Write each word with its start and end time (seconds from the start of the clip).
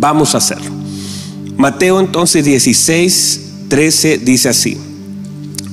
Vamos 0.00 0.36
a 0.36 0.38
hacerlo. 0.38 0.70
Mateo 1.56 1.98
entonces 1.98 2.44
16, 2.44 3.40
13 3.68 4.18
dice 4.18 4.48
así. 4.48 4.78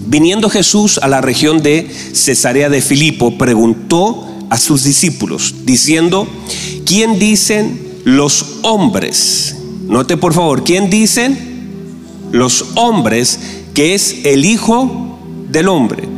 Viniendo 0.08 0.50
Jesús 0.50 0.98
a 0.98 1.08
la 1.08 1.22
región 1.22 1.62
de 1.62 1.88
Cesarea 2.14 2.70
de 2.70 2.82
Filipo, 2.82 3.38
preguntó 3.38 4.28
a 4.50 4.58
sus 4.58 4.84
discípulos, 4.84 5.54
diciendo, 5.66 6.28
¿quién 6.86 7.20
dicen 7.20 7.80
los 8.04 8.58
hombres? 8.64 9.58
Note 9.88 10.18
por 10.18 10.34
favor, 10.34 10.64
¿quién 10.64 10.90
dicen 10.90 11.38
los 12.32 12.66
hombres 12.76 13.40
que 13.76 13.94
es 13.94 14.26
el 14.26 14.44
Hijo 14.44 15.20
del 15.52 15.68
Hombre? 15.68 16.10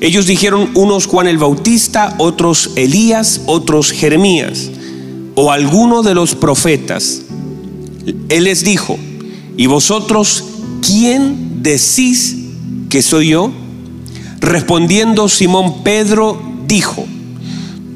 Ellos 0.00 0.26
dijeron 0.26 0.70
unos 0.74 1.06
Juan 1.06 1.26
el 1.26 1.38
Bautista, 1.38 2.14
otros 2.18 2.70
Elías, 2.76 3.40
otros 3.46 3.90
Jeremías, 3.90 4.70
o 5.34 5.50
alguno 5.50 6.02
de 6.02 6.14
los 6.14 6.36
profetas. 6.36 7.22
Él 8.28 8.44
les 8.44 8.64
dijo, 8.64 8.98
¿y 9.56 9.66
vosotros 9.66 10.44
quién 10.86 11.62
decís 11.62 12.36
que 12.88 13.02
soy 13.02 13.28
yo? 13.28 13.52
Respondiendo 14.40 15.28
Simón 15.28 15.82
Pedro 15.82 16.40
dijo, 16.66 17.06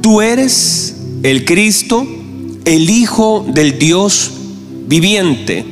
tú 0.00 0.20
eres 0.20 0.96
el 1.22 1.44
Cristo, 1.44 2.06
el 2.64 2.90
Hijo 2.90 3.46
del 3.48 3.78
Dios 3.78 4.32
viviente. 4.86 5.64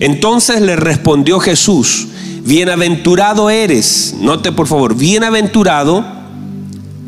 Entonces 0.00 0.60
le 0.60 0.76
respondió 0.76 1.40
Jesús, 1.40 2.08
bienaventurado 2.44 3.50
eres, 3.50 4.14
note 4.20 4.52
por 4.52 4.66
favor, 4.66 4.94
bienaventurado 4.94 6.04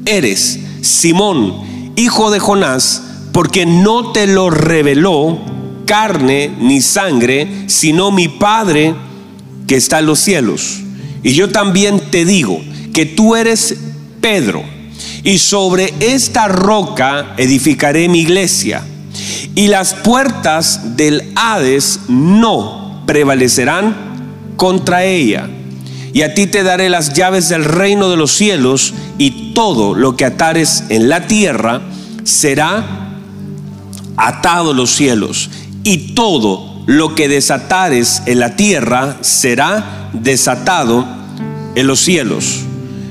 eres, 0.07 0.59
Simón, 0.81 1.55
hijo 1.97 2.31
de 2.31 2.41
Jonás, 2.41 3.03
porque 3.33 3.67
no 3.67 4.13
te 4.13 4.27
lo 4.27 4.51
reveló 4.51 5.39
carne 5.85 6.51
ni 6.61 6.81
sangre, 6.81 7.65
sino 7.67 8.11
mi 8.11 8.29
Padre 8.29 8.95
que 9.67 9.77
está 9.77 10.01
en 10.01 10.07
los 10.07 10.21
cielos. 10.21 10.81
Y 11.23 11.33
yo 11.33 11.51
también 11.51 12.01
te 12.11 12.25
digo 12.25 12.61
que 12.93 13.07
tú 13.07 13.35
eres 13.35 13.77
Pedro, 14.21 14.63
y 15.23 15.39
sobre 15.39 15.93
esta 16.01 16.49
roca 16.49 17.35
edificaré 17.37 18.09
mi 18.09 18.21
iglesia, 18.21 18.85
y 19.55 19.69
las 19.69 19.95
puertas 19.95 20.97
del 20.97 21.33
Hades 21.35 22.01
no 22.09 23.03
prevalecerán 23.07 23.95
contra 24.57 25.05
ella. 25.05 25.49
Y 26.13 26.23
a 26.23 26.35
ti 26.35 26.47
te 26.47 26.63
daré 26.63 26.89
las 26.89 27.13
llaves 27.13 27.49
del 27.49 27.65
reino 27.65 28.09
de 28.09 28.17
los 28.17 28.33
cielos, 28.33 28.95
y 29.19 29.53
todo 29.55 29.95
lo 29.95 30.17
que 30.17 30.25
atares 30.25 30.85
en 30.89 31.09
la 31.09 31.27
tierra 31.27 31.83
será 32.23 33.19
atado 34.17 34.73
los 34.73 34.91
cielos, 34.91 35.51
y 35.85 36.15
todo 36.15 36.83
lo 36.87 37.15
que 37.15 37.29
desatares 37.29 38.23
en 38.27 38.41
la 38.41 38.57
tierra 38.57 39.19
será 39.21 40.11
desatado 40.13 41.07
en 41.75 41.87
los 41.87 42.01
cielos. 42.01 42.61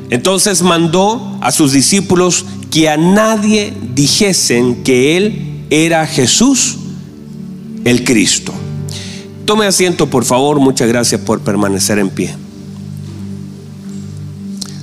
Entonces 0.10 0.62
mandó 0.62 1.38
a 1.42 1.52
sus 1.52 1.72
discípulos 1.72 2.46
que 2.70 2.90
a 2.90 2.98
nadie 2.98 3.74
dijesen 3.94 4.84
que 4.84 5.18
él 5.18 5.66
era 5.70 6.06
Jesús 6.06 6.78
el 7.86 8.04
Cristo. 8.04 8.54
Tome 9.46 9.66
asiento, 9.66 10.10
por 10.10 10.24
favor. 10.24 10.60
Muchas 10.60 10.88
gracias 10.88 11.22
por 11.22 11.42
permanecer 11.42 12.00
en 12.00 12.10
pie. 12.10 12.36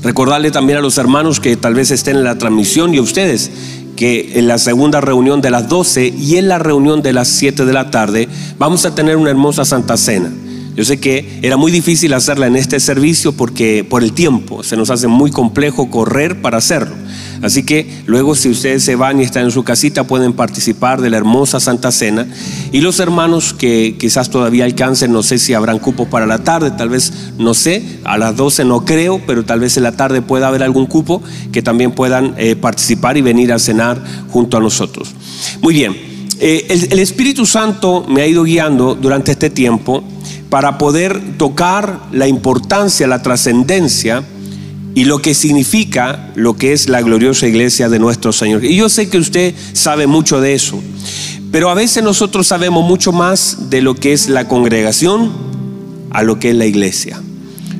Recordarle 0.02 0.50
también 0.50 0.78
a 0.78 0.82
los 0.82 0.98
hermanos 0.98 1.40
que 1.40 1.56
tal 1.56 1.74
vez 1.74 1.90
estén 1.90 2.16
en 2.16 2.24
la 2.24 2.38
transmisión 2.38 2.94
y 2.94 2.98
a 2.98 3.02
ustedes 3.02 3.50
que 4.00 4.38
en 4.38 4.48
la 4.48 4.56
segunda 4.56 5.02
reunión 5.02 5.42
de 5.42 5.50
las 5.50 5.68
12 5.68 6.14
y 6.18 6.36
en 6.36 6.48
la 6.48 6.58
reunión 6.58 7.02
de 7.02 7.12
las 7.12 7.28
7 7.28 7.66
de 7.66 7.72
la 7.74 7.90
tarde 7.90 8.30
vamos 8.56 8.86
a 8.86 8.94
tener 8.94 9.18
una 9.18 9.28
hermosa 9.28 9.66
Santa 9.66 9.98
Cena. 9.98 10.32
Yo 10.74 10.86
sé 10.86 10.98
que 10.98 11.38
era 11.42 11.58
muy 11.58 11.70
difícil 11.70 12.14
hacerla 12.14 12.46
en 12.46 12.56
este 12.56 12.80
servicio 12.80 13.32
porque 13.32 13.84
por 13.84 14.02
el 14.02 14.14
tiempo 14.14 14.62
se 14.62 14.78
nos 14.78 14.88
hace 14.88 15.06
muy 15.06 15.30
complejo 15.30 15.90
correr 15.90 16.40
para 16.40 16.56
hacerlo. 16.56 16.96
Así 17.42 17.62
que 17.62 18.02
luego 18.06 18.34
si 18.34 18.50
ustedes 18.50 18.84
se 18.84 18.96
van 18.96 19.20
y 19.20 19.24
están 19.24 19.44
en 19.44 19.50
su 19.50 19.64
casita 19.64 20.04
pueden 20.04 20.32
participar 20.34 21.00
de 21.00 21.10
la 21.10 21.16
hermosa 21.16 21.58
Santa 21.58 21.90
Cena. 21.90 22.26
Y 22.72 22.80
los 22.80 23.00
hermanos 23.00 23.54
que 23.54 23.96
quizás 23.98 24.30
todavía 24.30 24.64
alcancen, 24.64 25.12
no 25.12 25.22
sé 25.22 25.38
si 25.38 25.54
habrán 25.54 25.78
cupos 25.78 26.08
para 26.08 26.26
la 26.26 26.38
tarde, 26.38 26.70
tal 26.70 26.90
vez 26.90 27.12
no 27.38 27.54
sé, 27.54 28.00
a 28.04 28.18
las 28.18 28.36
12 28.36 28.64
no 28.64 28.84
creo, 28.84 29.20
pero 29.26 29.44
tal 29.44 29.60
vez 29.60 29.76
en 29.76 29.84
la 29.84 29.92
tarde 29.92 30.22
pueda 30.22 30.48
haber 30.48 30.62
algún 30.62 30.86
cupo 30.86 31.22
que 31.52 31.62
también 31.62 31.92
puedan 31.92 32.34
eh, 32.36 32.56
participar 32.56 33.16
y 33.16 33.22
venir 33.22 33.52
a 33.52 33.58
cenar 33.58 34.02
junto 34.28 34.56
a 34.56 34.60
nosotros. 34.60 35.08
Muy 35.62 35.74
bien, 35.74 35.96
eh, 36.38 36.66
el, 36.68 36.92
el 36.92 36.98
Espíritu 36.98 37.46
Santo 37.46 38.04
me 38.08 38.22
ha 38.22 38.26
ido 38.26 38.44
guiando 38.44 38.94
durante 38.94 39.32
este 39.32 39.50
tiempo 39.50 40.04
para 40.50 40.78
poder 40.78 41.38
tocar 41.38 42.00
la 42.12 42.26
importancia, 42.26 43.06
la 43.06 43.22
trascendencia 43.22 44.24
y 45.00 45.04
lo 45.04 45.22
que 45.22 45.32
significa 45.32 46.30
lo 46.34 46.58
que 46.58 46.74
es 46.74 46.90
la 46.90 47.00
gloriosa 47.00 47.46
iglesia 47.46 47.88
de 47.88 47.98
nuestro 47.98 48.34
Señor. 48.34 48.66
Y 48.66 48.76
yo 48.76 48.90
sé 48.90 49.08
que 49.08 49.16
usted 49.16 49.54
sabe 49.72 50.06
mucho 50.06 50.42
de 50.42 50.52
eso, 50.52 50.78
pero 51.50 51.70
a 51.70 51.74
veces 51.74 52.04
nosotros 52.04 52.46
sabemos 52.46 52.84
mucho 52.84 53.10
más 53.10 53.70
de 53.70 53.80
lo 53.80 53.94
que 53.94 54.12
es 54.12 54.28
la 54.28 54.46
congregación 54.46 55.32
a 56.10 56.22
lo 56.22 56.38
que 56.38 56.50
es 56.50 56.56
la 56.56 56.66
iglesia. 56.66 57.18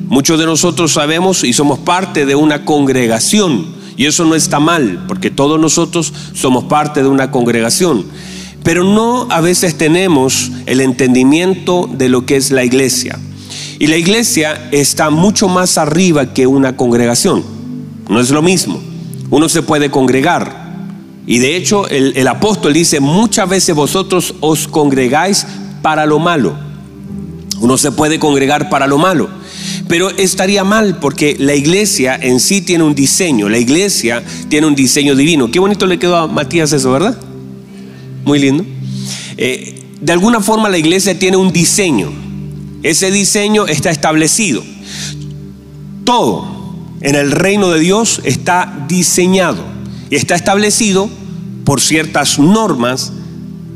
Muchos 0.07 0.39
de 0.39 0.47
nosotros 0.47 0.93
sabemos 0.93 1.43
y 1.43 1.53
somos 1.53 1.77
parte 1.77 2.25
de 2.25 2.33
una 2.33 2.65
congregación, 2.65 3.67
y 3.97 4.07
eso 4.07 4.25
no 4.25 4.33
está 4.33 4.59
mal, 4.59 5.05
porque 5.07 5.29
todos 5.29 5.59
nosotros 5.59 6.11
somos 6.33 6.63
parte 6.63 7.03
de 7.03 7.07
una 7.07 7.29
congregación. 7.29 8.03
Pero 8.63 8.83
no 8.83 9.27
a 9.29 9.41
veces 9.41 9.77
tenemos 9.77 10.51
el 10.65 10.81
entendimiento 10.81 11.87
de 11.87 12.09
lo 12.09 12.25
que 12.25 12.37
es 12.37 12.49
la 12.49 12.63
iglesia. 12.63 13.19
Y 13.81 13.87
la 13.87 13.97
iglesia 13.97 14.69
está 14.71 15.09
mucho 15.09 15.49
más 15.49 15.79
arriba 15.79 16.35
que 16.35 16.45
una 16.45 16.77
congregación. 16.77 17.43
No 18.07 18.19
es 18.19 18.29
lo 18.29 18.43
mismo. 18.43 18.79
Uno 19.31 19.49
se 19.49 19.63
puede 19.63 19.89
congregar. 19.89 20.85
Y 21.25 21.39
de 21.39 21.57
hecho 21.57 21.87
el, 21.87 22.27
apóstol 22.27 22.73
dice, 22.73 22.99
muchas 22.99 23.49
veces 23.49 23.75
vosotros 23.75 24.35
os 24.39 24.67
congregáis 24.67 25.47
para 25.81 26.05
lo 26.05 26.19
malo. 26.19 26.53
Uno 27.59 27.75
se 27.75 27.91
puede 27.91 28.19
congregar 28.19 28.69
para 28.69 28.85
lo 28.85 28.99
malo. 28.99 29.31
Pero 29.87 30.11
estaría 30.11 30.63
mal 30.63 30.99
porque 30.99 31.35
la 31.39 31.55
iglesia 31.55 32.15
en 32.21 32.39
sí 32.39 32.61
tiene 32.61 32.83
un 32.83 32.93
diseño. 32.93 33.49
La 33.49 33.57
iglesia 33.57 34.23
tiene 34.47 34.67
un 34.67 34.75
diseño 34.75 35.15
divino. 35.15 35.49
Qué 35.49 35.57
bonito 35.57 35.87
le 35.87 35.97
quedó 35.97 36.17
a 36.17 36.27
Matías 36.27 36.71
eso, 36.71 36.91
¿verdad? 36.91 37.17
Muy 38.25 38.37
lindo. 38.37 38.63
Eh, 39.37 39.81
de 39.99 40.11
alguna 40.11 40.39
forma 40.39 40.69
la 40.69 40.77
iglesia 40.77 41.17
tiene 41.17 41.37
un 41.37 41.51
diseño. 41.51 42.29
Ese 42.83 43.11
diseño 43.11 43.67
está 43.67 43.91
establecido. 43.91 44.63
Todo 46.03 46.75
en 47.01 47.15
el 47.15 47.31
reino 47.31 47.69
de 47.69 47.79
Dios 47.79 48.21
está 48.23 48.85
diseñado 48.87 49.63
y 50.09 50.15
está 50.15 50.35
establecido 50.35 51.09
por 51.65 51.81
ciertas 51.81 52.39
normas, 52.39 53.13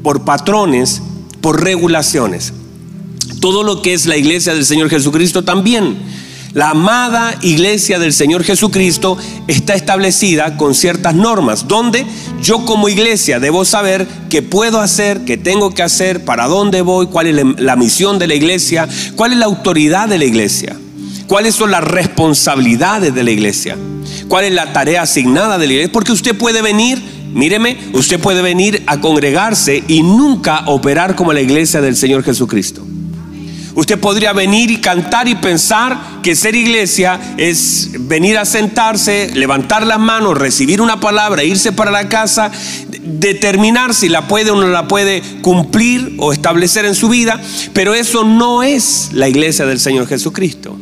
por 0.03 0.25
patrones, 0.25 1.01
por 1.41 1.63
regulaciones. 1.63 2.53
Todo 3.39 3.63
lo 3.63 3.81
que 3.81 3.93
es 3.93 4.05
la 4.05 4.17
iglesia 4.17 4.53
del 4.53 4.65
Señor 4.65 4.89
Jesucristo 4.89 5.43
también 5.43 5.97
la 6.55 6.69
amada 6.69 7.35
iglesia 7.41 7.99
del 7.99 8.13
Señor 8.13 8.45
Jesucristo 8.45 9.17
está 9.45 9.75
establecida 9.75 10.55
con 10.55 10.73
ciertas 10.73 11.13
normas, 11.13 11.67
donde 11.67 12.05
yo 12.41 12.63
como 12.63 12.87
iglesia 12.87 13.41
debo 13.41 13.65
saber 13.65 14.07
qué 14.29 14.41
puedo 14.41 14.79
hacer, 14.79 15.25
qué 15.25 15.35
tengo 15.35 15.73
que 15.73 15.83
hacer, 15.83 16.23
para 16.23 16.47
dónde 16.47 16.81
voy, 16.81 17.07
cuál 17.07 17.27
es 17.27 17.59
la 17.59 17.75
misión 17.75 18.19
de 18.19 18.27
la 18.27 18.35
iglesia, 18.35 18.87
cuál 19.17 19.33
es 19.33 19.37
la 19.37 19.47
autoridad 19.47 20.07
de 20.07 20.17
la 20.17 20.23
iglesia, 20.23 20.77
cuáles 21.27 21.55
son 21.55 21.71
las 21.71 21.83
responsabilidades 21.83 23.13
de 23.13 23.23
la 23.25 23.31
iglesia, 23.31 23.75
cuál 24.29 24.45
es 24.45 24.53
la 24.53 24.71
tarea 24.71 25.01
asignada 25.01 25.57
de 25.57 25.67
la 25.67 25.73
iglesia, 25.73 25.91
porque 25.91 26.13
usted 26.13 26.37
puede 26.37 26.61
venir 26.61 27.15
Míreme, 27.33 27.77
usted 27.91 28.17
puede 28.17 28.41
venir 28.41 28.81
a 28.87 29.01
congregarse 29.01 29.83
y 29.89 30.03
nunca 30.03 30.63
operar 30.67 31.17
como 31.17 31.33
la 31.33 31.41
iglesia 31.41 31.81
del 31.81 31.97
Señor 31.97 32.23
Jesucristo. 32.23 32.87
Usted 33.75 33.99
podría 33.99 34.31
venir 34.31 34.71
y 34.71 34.77
cantar 34.77 35.27
y 35.27 35.35
pensar 35.35 36.21
que 36.23 36.33
ser 36.33 36.55
iglesia 36.55 37.35
es 37.35 37.89
venir 37.99 38.37
a 38.37 38.45
sentarse, 38.45 39.31
levantar 39.33 39.85
las 39.85 39.99
manos, 39.99 40.37
recibir 40.37 40.79
una 40.79 41.01
palabra, 41.01 41.43
irse 41.43 41.73
para 41.73 41.91
la 41.91 42.07
casa, 42.07 42.51
determinar 43.01 43.93
si 43.93 44.07
la 44.07 44.29
puede 44.29 44.51
o 44.51 44.55
no 44.55 44.67
la 44.67 44.87
puede 44.87 45.21
cumplir 45.41 46.15
o 46.19 46.31
establecer 46.31 46.85
en 46.85 46.95
su 46.95 47.09
vida, 47.09 47.41
pero 47.73 47.93
eso 47.93 48.23
no 48.23 48.63
es 48.63 49.09
la 49.11 49.27
iglesia 49.27 49.65
del 49.65 49.81
Señor 49.81 50.07
Jesucristo. 50.07 50.77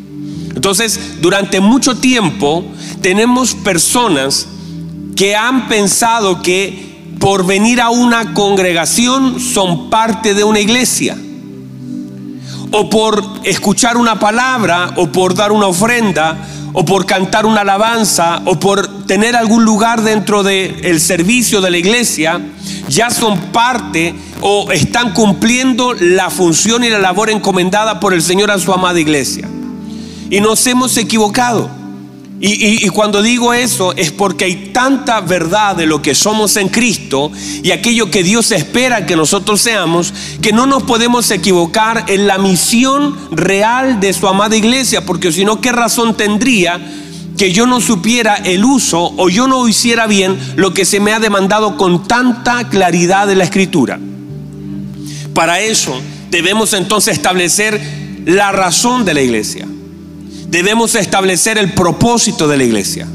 Entonces, 0.55 0.99
durante 1.19 1.59
mucho 1.61 1.97
tiempo 1.97 2.63
tenemos 3.01 3.55
personas 3.55 4.47
que 5.15 5.35
han 5.35 5.67
pensado 5.67 6.43
que 6.43 6.93
por 7.19 7.43
venir 7.47 7.81
a 7.81 7.89
una 7.89 8.35
congregación 8.35 9.39
son 9.39 9.89
parte 9.89 10.35
de 10.35 10.43
una 10.43 10.59
iglesia 10.59 11.17
o 12.75 12.89
por 12.89 13.23
escuchar 13.43 13.97
una 13.97 14.19
palabra, 14.19 14.93
o 14.95 15.11
por 15.11 15.35
dar 15.35 15.51
una 15.51 15.67
ofrenda, 15.67 16.37
o 16.73 16.83
por 16.83 17.05
cantar 17.05 17.45
una 17.45 17.61
alabanza, 17.61 18.41
o 18.45 18.59
por 18.59 19.05
tener 19.05 19.35
algún 19.35 19.63
lugar 19.63 20.01
dentro 20.01 20.41
del 20.41 20.99
servicio 20.99 21.61
de 21.61 21.69
la 21.69 21.77
iglesia, 21.77 22.41
ya 22.89 23.11
son 23.11 23.37
parte 23.51 24.15
o 24.41 24.71
están 24.71 25.13
cumpliendo 25.13 25.93
la 25.93 26.31
función 26.31 26.83
y 26.83 26.89
la 26.89 26.97
labor 26.97 27.29
encomendada 27.29 27.99
por 27.99 28.11
el 28.11 28.23
Señor 28.23 28.49
a 28.49 28.57
su 28.57 28.73
amada 28.73 28.99
iglesia. 28.99 29.47
Y 30.31 30.41
nos 30.41 30.65
hemos 30.65 30.97
equivocado. 30.97 31.82
Y, 32.45 32.89
cuando 32.89 33.21
digo 33.21 33.53
eso 33.53 33.93
es 33.95 34.11
porque 34.11 34.43
hay 34.43 34.55
tanta 34.73 35.21
verdad 35.21 35.77
de 35.77 35.85
lo 35.85 36.01
que 36.01 36.13
somos 36.13 36.57
en 36.57 36.67
Cristo 36.67 37.31
y 37.63 37.71
aquello 37.71 38.11
que 38.11 38.21
Dios 38.21 38.51
espera 38.51 39.05
que 39.05 39.15
nosotros 39.15 39.61
seamos, 39.61 40.13
que 40.41 40.51
no 40.51 40.65
nos 40.65 40.83
podemos 40.83 41.31
equivocar 41.31 42.03
en 42.09 42.27
la 42.27 42.37
misión 42.37 43.17
real 43.31 44.01
de 44.01 44.11
su 44.11 44.27
amada 44.27 44.57
iglesia, 44.57 45.05
porque 45.05 45.31
si 45.31 45.45
no, 45.45 45.61
¿qué 45.61 45.71
razón 45.71 46.17
tendría 46.17 46.81
que 47.37 47.53
yo 47.53 47.65
no 47.65 47.79
supiera 47.79 48.35
el 48.35 48.65
uso 48.65 49.13
o 49.15 49.29
yo 49.29 49.47
no 49.47 49.65
hiciera 49.69 50.05
bien 50.05 50.37
lo 50.57 50.73
que 50.73 50.83
se 50.83 50.99
me 50.99 51.13
ha 51.13 51.21
demandado 51.21 51.77
con 51.77 52.09
tanta 52.09 52.67
claridad 52.67 53.25
de 53.25 53.35
la 53.35 53.45
escritura? 53.45 54.01
Para 55.33 55.61
eso 55.61 55.95
debemos 56.29 56.73
entonces 56.73 57.13
establecer 57.13 57.79
la 58.25 58.51
razón 58.51 59.05
de 59.05 59.13
la 59.13 59.21
iglesia 59.21 59.65
debemos 60.53 60.94
establecer 60.94 61.57
el 61.57 61.73
propósito 61.73 62.47
de 62.47 62.57
la 62.57 62.63
iglesia. 62.63 63.07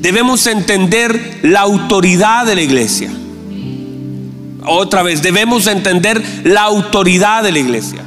Debemos 0.00 0.46
entender 0.46 1.38
la 1.40 1.60
autoridad 1.60 2.44
de 2.44 2.54
la 2.54 2.60
iglesia. 2.60 3.10
Otra 4.66 5.02
vez, 5.02 5.22
debemos 5.22 5.66
entender 5.68 6.22
la 6.44 6.64
autoridad 6.64 7.44
de 7.44 7.52
la 7.52 7.58
iglesia. 7.60 8.02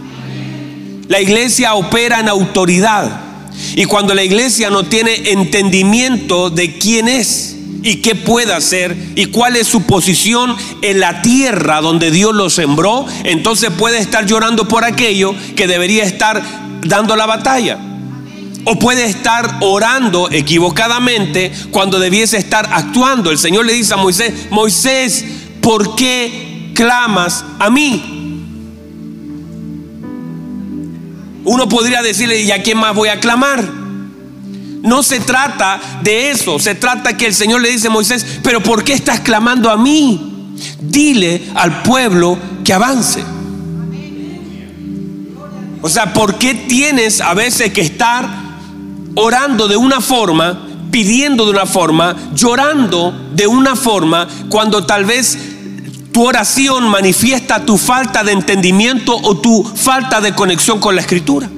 La 1.08 1.20
iglesia 1.20 1.74
opera 1.74 2.20
en 2.20 2.30
autoridad. 2.30 3.22
Y 3.76 3.86
cuando 3.86 4.14
la 4.14 4.24
iglesia 4.24 4.70
no 4.70 4.84
tiene 4.84 5.32
entendimiento 5.32 6.52
de 6.52 6.78
quién 6.78 7.08
es 7.08 7.56
y 7.82 8.04
qué 8.04 8.14
puede 8.14 8.54
hacer 8.54 8.96
y 9.16 9.26
cuál 9.26 9.56
es 9.56 9.66
su 9.68 9.82
posición 9.82 10.56
en 10.84 11.00
la 11.00 11.24
tierra 11.24 11.82
donde 11.82 12.12
Dios 12.12 12.36
lo 12.36 12.52
sembró, 12.52 13.08
entonces 13.24 13.72
puede 13.72 13.98
estar 13.98 14.28
llorando 14.28 14.68
por 14.68 14.84
aquello 14.84 15.34
que 15.56 15.66
debería 15.66 16.04
estar 16.04 16.44
dando 16.84 17.16
la 17.16 17.26
batalla. 17.26 17.95
O 18.66 18.80
puede 18.80 19.06
estar 19.06 19.58
orando 19.62 20.30
equivocadamente 20.32 21.52
cuando 21.72 22.00
debiese 22.00 22.38
estar 22.38 22.68
actuando. 22.72 23.32
El 23.32 23.38
Señor 23.38 23.66
le 23.66 23.74
dice 23.74 23.94
a 23.94 23.98
Moisés, 23.98 24.48
Moisés, 24.50 25.24
¿por 25.62 25.96
qué 25.96 26.72
clamas 26.74 27.46
a 27.60 27.70
mí? 27.70 28.12
Uno 31.44 31.70
podría 31.70 32.02
decirle, 32.02 32.42
¿y 32.42 32.52
a 32.52 32.64
quién 32.64 32.80
más 32.80 32.96
voy 32.96 33.10
a 33.10 33.20
clamar? 33.20 33.64
No 34.82 35.04
se 35.04 35.20
trata 35.20 35.80
de 36.02 36.32
eso, 36.32 36.60
se 36.60 36.76
trata 36.76 37.18
que 37.18 37.28
el 37.28 37.34
Señor 37.34 37.62
le 37.62 37.72
dice 37.72 37.88
a 37.88 37.92
Moisés, 37.92 38.40
pero 38.44 38.62
¿por 38.62 38.84
qué 38.84 38.94
estás 38.94 39.20
clamando 39.20 39.70
a 39.70 39.78
mí? 39.78 40.54
Dile 40.80 41.42
al 41.56 41.84
pueblo 41.84 42.38
que 42.64 42.74
avance. 42.74 43.24
O 45.82 45.90
sea, 45.90 46.14
¿por 46.14 46.40
qué 46.40 46.56
tienes 46.56 47.22
a 47.22 47.36
veces 47.36 47.72
que 47.72 47.82
estar 47.82 48.45
orando 49.16 49.68
de 49.68 49.78
una 49.78 50.02
forma, 50.02 50.68
pidiendo 50.92 51.46
de 51.46 51.52
una 51.52 51.66
forma, 51.66 52.16
llorando 52.34 53.14
de 53.34 53.48
una 53.48 53.76
forma, 53.76 54.28
cuando 54.50 54.86
tal 54.86 55.06
vez 55.06 55.38
tu 56.12 56.24
oración 56.24 56.88
manifiesta 56.90 57.66
tu 57.66 57.78
falta 57.78 58.24
de 58.24 58.32
entendimiento 58.32 59.16
o 59.16 59.38
tu 59.38 59.64
falta 59.64 60.22
de 60.22 60.34
conexión 60.34 60.80
con 60.80 60.96
la 60.96 61.02
escritura. 61.02 61.50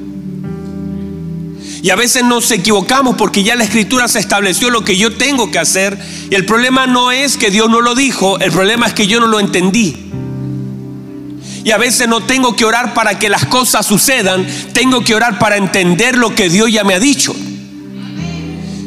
Y 1.83 1.91
a 1.91 1.95
veces 1.95 2.23
nos 2.23 2.49
equivocamos 2.51 3.15
porque 3.15 3.43
ya 3.43 3.55
la 3.55 3.63
escritura 3.63 4.07
se 4.07 4.19
estableció 4.19 4.69
lo 4.71 4.83
que 4.83 4.97
yo 4.97 5.13
tengo 5.13 5.51
que 5.51 5.59
hacer. 5.59 5.97
Y 6.29 6.35
el 6.35 6.45
problema 6.45 6.87
no 6.87 7.11
es 7.11 7.37
que 7.37 7.51
Dios 7.51 7.69
no 7.69 7.81
lo 7.81 7.93
dijo, 7.93 8.39
el 8.39 8.51
problema 8.51 8.87
es 8.87 8.93
que 8.93 9.07
yo 9.07 9.19
no 9.19 9.27
lo 9.27 9.39
entendí. 9.39 10.06
Y 11.67 11.71
a 11.71 11.77
veces 11.77 12.07
no 12.07 12.21
tengo 12.21 12.55
que 12.55 12.63
orar 12.63 12.93
para 12.93 13.19
que 13.19 13.27
las 13.27 13.45
cosas 13.45 13.85
sucedan, 13.85 14.47
tengo 14.71 15.01
que 15.01 15.13
orar 15.13 15.37
para 15.37 15.57
entender 15.57 16.15
lo 16.15 16.33
que 16.33 16.49
Dios 16.49 16.71
ya 16.71 16.85
me 16.85 16.93
ha 16.93 16.99
dicho. 17.01 17.35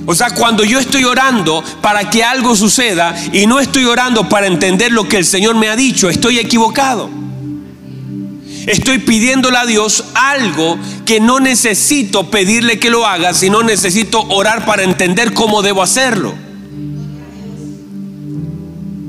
O 0.06 0.14
sea, 0.14 0.30
cuando 0.30 0.64
yo 0.64 0.78
estoy 0.78 1.04
orando 1.04 1.62
para 1.82 2.08
que 2.08 2.24
algo 2.24 2.56
suceda 2.56 3.14
y 3.34 3.46
no 3.46 3.60
estoy 3.60 3.84
orando 3.84 4.30
para 4.30 4.46
entender 4.46 4.92
lo 4.92 5.06
que 5.06 5.18
el 5.18 5.26
Señor 5.26 5.56
me 5.56 5.68
ha 5.68 5.76
dicho, 5.76 6.08
estoy 6.08 6.38
equivocado. 6.38 7.10
Estoy 8.66 9.00
pidiéndole 9.00 9.58
a 9.58 9.66
Dios 9.66 10.02
algo 10.14 10.78
que 11.04 11.20
no 11.20 11.38
necesito 11.38 12.30
pedirle 12.30 12.78
que 12.78 12.88
lo 12.88 13.06
haga, 13.06 13.34
sino 13.34 13.62
necesito 13.62 14.22
orar 14.30 14.64
para 14.64 14.84
entender 14.84 15.34
cómo 15.34 15.60
debo 15.60 15.82
hacerlo. 15.82 16.32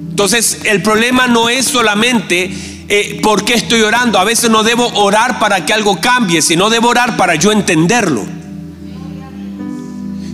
Entonces, 0.10 0.60
el 0.66 0.82
problema 0.82 1.28
no 1.28 1.48
es 1.48 1.68
solamente 1.68 2.54
eh, 2.94 3.22
por 3.24 3.46
qué 3.46 3.54
estoy 3.54 3.84
orando. 3.84 4.20
A 4.20 4.26
veces 4.26 4.50
no 4.50 4.64
debo 4.64 4.86
orar 4.96 5.40
para 5.40 5.66
que 5.66 5.72
algo 5.72 6.02
cambie, 6.02 6.42
sino 6.42 6.70
debo 6.70 6.90
orar 6.90 7.16
para 7.16 7.36
yo 7.36 7.54
entenderlo. 7.54 8.26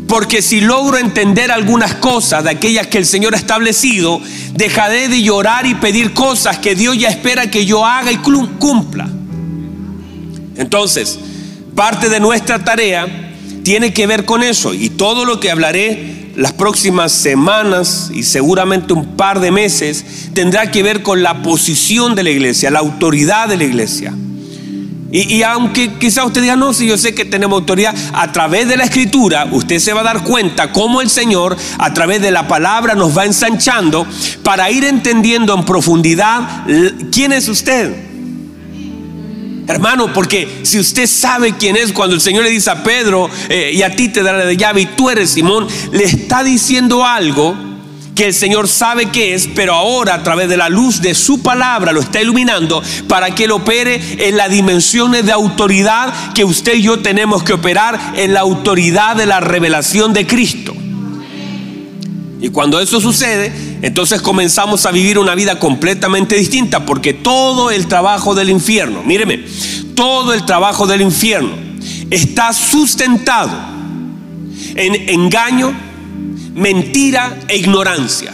Porque 0.07 0.41
si 0.41 0.61
logro 0.61 0.97
entender 0.97 1.51
algunas 1.51 1.93
cosas 1.93 2.43
de 2.43 2.49
aquellas 2.49 2.87
que 2.87 2.97
el 2.97 3.05
Señor 3.05 3.35
ha 3.35 3.37
establecido, 3.37 4.19
dejaré 4.53 5.07
de 5.07 5.21
llorar 5.21 5.67
y 5.67 5.75
pedir 5.75 6.15
cosas 6.15 6.57
que 6.57 6.73
Dios 6.73 6.97
ya 6.97 7.09
espera 7.09 7.51
que 7.51 7.67
yo 7.67 7.85
haga 7.85 8.11
y 8.11 8.17
cumpla. 8.17 9.07
Entonces, 10.55 11.19
parte 11.75 12.09
de 12.09 12.19
nuestra 12.19 12.63
tarea 12.63 13.35
tiene 13.63 13.93
que 13.93 14.07
ver 14.07 14.25
con 14.25 14.41
eso 14.41 14.73
y 14.73 14.89
todo 14.89 15.25
lo 15.25 15.39
que 15.39 15.51
hablaré 15.51 16.16
las 16.37 16.53
próximas 16.53 17.11
semanas 17.11 18.11
y 18.13 18.21
seguramente 18.21 18.93
un 18.93 19.17
par 19.17 19.39
de 19.39 19.49
meses 19.49 20.29
tendrá 20.33 20.69
que 20.69 20.83
ver 20.83 21.01
con 21.01 21.23
la 21.23 21.41
posición 21.41 22.13
de 22.13 22.23
la 22.23 22.29
iglesia, 22.29 22.69
la 22.69 22.77
autoridad 22.77 23.49
de 23.49 23.57
la 23.57 23.63
iglesia. 23.63 24.13
Y, 25.09 25.41
aunque 25.41 25.93
quizá 25.97 26.25
usted 26.25 26.41
diga, 26.41 26.55
no, 26.55 26.73
si 26.73 26.85
yo 26.85 26.97
sé 26.97 27.15
que 27.15 27.25
tenemos 27.25 27.59
autoridad, 27.59 27.95
a 28.13 28.31
través 28.33 28.67
de 28.67 28.77
la 28.77 28.83
escritura 28.83 29.47
usted 29.51 29.79
se 29.79 29.93
va 29.93 30.01
a 30.01 30.03
dar 30.03 30.23
cuenta 30.23 30.71
cómo 30.71 31.01
el 31.01 31.09
Señor 31.09 31.57
a 31.79 31.93
través 31.93 32.21
de 32.21 32.29
la 32.29 32.47
palabra 32.47 32.93
nos 32.93 33.17
va 33.17 33.25
ensanchando 33.25 34.05
para 34.43 34.69
ir 34.69 34.83
entendiendo 34.83 35.55
en 35.55 35.65
profundidad 35.65 36.65
quién 37.11 37.31
es 37.31 37.47
usted. 37.47 38.06
Hermano, 39.67 40.13
porque 40.13 40.61
si 40.63 40.79
usted 40.79 41.07
sabe 41.07 41.55
quién 41.57 41.75
es, 41.75 41.91
cuando 41.91 42.15
el 42.15 42.21
Señor 42.21 42.43
le 42.43 42.49
dice 42.49 42.69
a 42.69 42.83
Pedro, 42.83 43.29
eh, 43.49 43.71
y 43.73 43.83
a 43.83 43.93
ti 43.93 44.07
te 44.07 44.23
daré 44.23 44.45
de 44.45 44.55
llave, 44.55 44.81
y 44.81 44.85
tú 44.85 45.09
eres 45.09 45.31
Simón, 45.31 45.67
le 45.91 46.05
está 46.05 46.41
diciendo 46.43 47.05
algo 47.05 47.55
que 48.15 48.25
el 48.27 48.33
Señor 48.33 48.67
sabe 48.67 49.11
que 49.11 49.35
es, 49.35 49.47
pero 49.53 49.73
ahora 49.75 50.15
a 50.15 50.23
través 50.23 50.49
de 50.49 50.57
la 50.57 50.69
luz 50.69 51.01
de 51.01 51.13
su 51.13 51.43
palabra 51.43 51.91
lo 51.91 51.99
está 51.99 52.21
iluminando 52.21 52.81
para 53.07 53.35
que 53.35 53.43
Él 53.43 53.51
opere 53.51 54.01
en 54.27 54.37
las 54.37 54.49
dimensiones 54.49 55.25
de 55.25 55.33
autoridad 55.33 56.33
que 56.33 56.43
usted 56.43 56.75
y 56.75 56.83
yo 56.83 56.99
tenemos 56.99 57.43
que 57.43 57.53
operar 57.53 58.13
en 58.15 58.33
la 58.33 58.39
autoridad 58.39 59.17
de 59.17 59.27
la 59.27 59.39
revelación 59.39 60.13
de 60.13 60.25
Cristo. 60.25 60.73
Y 62.39 62.49
cuando 62.49 62.79
eso 62.79 63.01
sucede, 63.01 63.51
entonces 63.81 64.21
comenzamos 64.21 64.85
a 64.85 64.91
vivir 64.91 65.19
una 65.19 65.35
vida 65.35 65.59
completamente 65.59 66.35
distinta, 66.35 66.85
porque 66.85 67.13
todo 67.13 67.69
el 67.71 67.87
trabajo 67.87 68.33
del 68.33 68.49
infierno, 68.49 69.03
míreme, 69.03 69.43
todo 69.95 70.33
el 70.33 70.45
trabajo 70.45 70.87
del 70.87 71.01
infierno 71.01 71.51
está 72.09 72.53
sustentado 72.53 73.51
en 74.75 75.09
engaño, 75.09 75.73
mentira 76.53 77.37
e 77.47 77.57
ignorancia. 77.57 78.33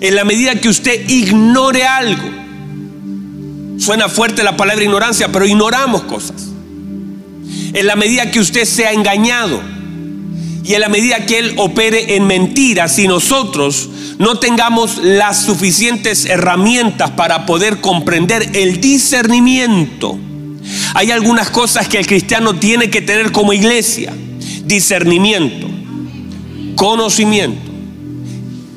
En 0.00 0.14
la 0.14 0.24
medida 0.24 0.60
que 0.60 0.68
usted 0.68 1.08
ignore 1.08 1.84
algo, 1.84 2.30
suena 3.78 4.08
fuerte 4.08 4.44
la 4.44 4.56
palabra 4.56 4.84
ignorancia, 4.84 5.32
pero 5.32 5.46
ignoramos 5.46 6.02
cosas. 6.02 6.50
En 7.72 7.86
la 7.86 7.96
medida 7.96 8.30
que 8.30 8.38
usted 8.38 8.64
sea 8.64 8.92
engañado 8.92 9.73
y 10.64 10.74
en 10.74 10.80
la 10.80 10.88
medida 10.88 11.26
que 11.26 11.38
Él 11.38 11.54
opere 11.58 12.16
en 12.16 12.26
mentiras, 12.26 12.96
si 12.96 13.06
nosotros 13.06 13.90
no 14.18 14.38
tengamos 14.38 14.96
las 14.98 15.44
suficientes 15.44 16.24
herramientas 16.24 17.10
para 17.10 17.44
poder 17.46 17.80
comprender 17.80 18.50
el 18.54 18.80
discernimiento, 18.80 20.18
hay 20.94 21.10
algunas 21.10 21.50
cosas 21.50 21.86
que 21.86 21.98
el 21.98 22.06
cristiano 22.06 22.54
tiene 22.54 22.88
que 22.88 23.02
tener 23.02 23.30
como 23.30 23.52
iglesia. 23.52 24.12
Discernimiento 24.64 25.74
conocimiento, 26.74 27.70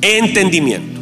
entendimiento. 0.00 1.00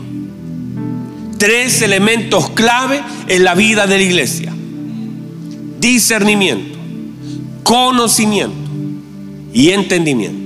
Tres 1.39 1.83
elementos 1.83 2.51
clave 2.51 3.03
en 3.29 3.45
la 3.45 3.55
vida 3.55 3.87
de 3.87 3.99
la 3.99 4.03
iglesia. 4.03 4.53
Discernimiento, 5.79 6.79
conocimiento 7.63 8.57
y 9.53 9.71
entendimiento. 9.71 10.46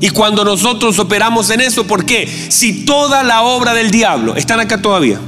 Y 0.00 0.10
cuando 0.10 0.44
nosotros 0.44 0.98
operamos 0.98 1.50
en 1.50 1.60
eso, 1.60 1.86
¿por 1.86 2.04
qué? 2.04 2.28
Si 2.48 2.84
toda 2.84 3.22
la 3.22 3.42
obra 3.42 3.72
del 3.72 3.90
diablo, 3.90 4.36
¿están 4.36 4.60
acá 4.60 4.82
todavía? 4.82 5.18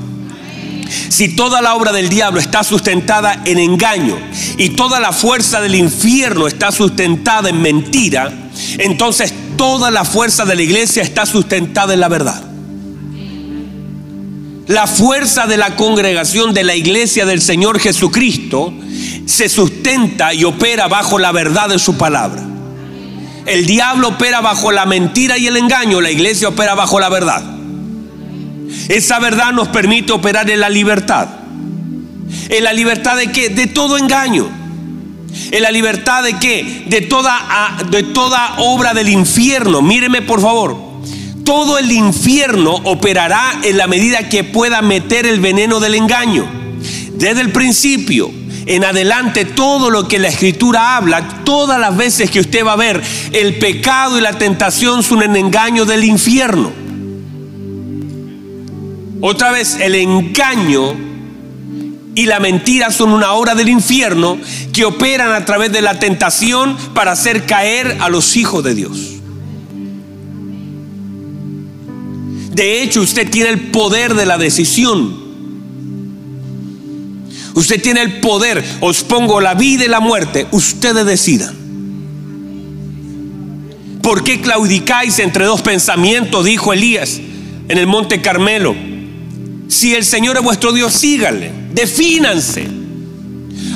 Si 1.08 1.28
toda 1.28 1.60
la 1.62 1.75
obra 1.75 1.92
del 1.92 2.08
diablo 2.08 2.40
está 2.40 2.62
sustentada 2.64 3.42
en 3.44 3.58
engaño 3.58 4.16
y 4.56 4.70
toda 4.70 5.00
la 5.00 5.12
fuerza 5.12 5.60
del 5.60 5.75
infierno 5.75 6.46
está 6.46 6.70
sustentada 6.70 7.48
en 7.48 7.60
mentira, 7.60 8.32
entonces 8.78 9.32
toda 9.56 9.90
la 9.90 10.04
fuerza 10.04 10.44
de 10.44 10.54
la 10.54 10.62
iglesia 10.62 11.02
está 11.02 11.26
sustentada 11.26 11.94
en 11.94 12.00
la 12.00 12.08
verdad. 12.08 12.42
La 14.66 14.87
fuerza 14.87 15.46
de 15.46 15.56
la 15.56 15.76
congregación 15.76 16.52
de 16.52 16.62
la 16.62 16.75
iglesia 16.75 17.25
del 17.25 17.40
Señor 17.40 17.80
Jesucristo 17.80 18.72
se 19.25 19.48
sustenta 19.48 20.34
y 20.34 20.44
opera 20.44 20.88
bajo 20.88 21.18
la 21.18 21.32
verdad 21.32 21.70
de 21.70 21.78
su 21.78 21.96
palabra. 21.96 22.57
El 23.49 23.67
diablo 23.67 24.09
opera 24.09 24.40
bajo 24.40 24.71
la 24.73 24.85
mentira 24.85 25.38
y 25.38 25.47
el 25.47 25.57
engaño, 25.57 26.00
la 26.00 26.11
iglesia 26.11 26.49
opera 26.49 26.75
bajo 26.75 27.00
la 27.00 27.09
verdad. 27.09 27.43
Esa 28.88 29.19
verdad 29.19 29.52
nos 29.52 29.69
permite 29.69 30.12
operar 30.12 30.50
en 30.50 30.61
la 30.61 30.69
libertad. 30.69 31.28
¿En 32.50 32.62
la 32.62 32.73
libertad 32.73 33.17
de 33.17 33.33
qué? 33.33 33.49
De 33.49 33.67
todo 33.67 33.97
engaño. 33.97 34.49
¿En 35.50 35.62
la 35.62 35.71
libertad 35.71 36.23
de 36.23 36.38
qué? 36.38 36.85
De 36.87 37.00
toda, 37.00 37.78
de 37.90 38.02
toda 38.02 38.57
obra 38.59 38.93
del 38.93 39.09
infierno. 39.09 39.83
Míreme 39.83 40.23
por 40.23 40.40
favor 40.40 40.88
todo 41.49 41.78
el 41.78 41.90
infierno 41.90 42.75
operará 42.85 43.61
en 43.62 43.78
la 43.78 43.87
medida 43.87 44.28
que 44.28 44.45
pueda 44.45 44.83
meter 44.83 45.25
el 45.25 45.40
veneno 45.40 45.81
del 45.81 45.95
engaño. 45.95 46.47
Desde 47.14 47.40
el 47.40 47.52
principio 47.52 48.31
en 48.68 48.84
adelante, 48.84 49.46
todo 49.46 49.88
lo 49.88 50.06
que 50.06 50.18
la 50.18 50.28
escritura 50.28 50.96
habla, 50.96 51.42
todas 51.44 51.80
las 51.80 51.96
veces 51.96 52.30
que 52.30 52.38
usted 52.38 52.64
va 52.64 52.75
a 52.75 52.76
ver 52.76 53.02
el 53.32 53.58
pecado 53.58 54.18
y 54.18 54.20
la 54.20 54.37
tentación 54.37 55.02
son 55.02 55.22
un 55.22 55.37
engaño 55.37 55.87
del 55.87 56.04
infierno. 56.04 56.70
Otra 59.22 59.52
vez, 59.52 59.78
el 59.80 59.94
engaño 59.94 60.94
y 62.14 62.26
la 62.26 62.40
mentira 62.40 62.90
son 62.90 63.10
una 63.10 63.32
obra 63.32 63.54
del 63.54 63.70
infierno 63.70 64.37
que 64.72 64.84
operan 64.84 65.32
a 65.32 65.46
través 65.46 65.72
de 65.72 65.80
la 65.80 65.98
tentación 65.98 66.76
para 66.92 67.12
hacer 67.12 67.46
caer 67.46 67.96
a 68.00 68.10
los 68.10 68.37
hijos 68.37 68.62
de 68.62 68.75
Dios. 68.75 68.98
De 72.52 72.82
hecho, 72.82 73.00
usted 73.00 73.30
tiene 73.30 73.48
el 73.48 73.70
poder 73.70 74.14
de 74.14 74.26
la 74.26 74.37
decisión. 74.37 75.27
Usted 77.58 77.82
tiene 77.82 78.02
el 78.02 78.20
poder. 78.20 78.64
Os 78.80 79.02
pongo 79.02 79.40
la 79.40 79.54
vida 79.54 79.84
y 79.84 79.88
la 79.88 79.98
muerte. 79.98 80.46
Ustedes 80.52 81.04
decidan. 81.04 81.56
¿Por 84.00 84.22
qué 84.22 84.40
claudicáis 84.40 85.18
entre 85.18 85.44
dos 85.44 85.60
pensamientos? 85.60 86.44
Dijo 86.44 86.72
Elías 86.72 87.18
en 87.68 87.76
el 87.76 87.88
monte 87.88 88.22
Carmelo. 88.22 88.76
Si 89.66 89.92
el 89.92 90.04
Señor 90.04 90.36
es 90.36 90.44
vuestro 90.44 90.72
Dios, 90.72 90.92
síganle. 90.92 91.50
Defínanse. 91.72 92.68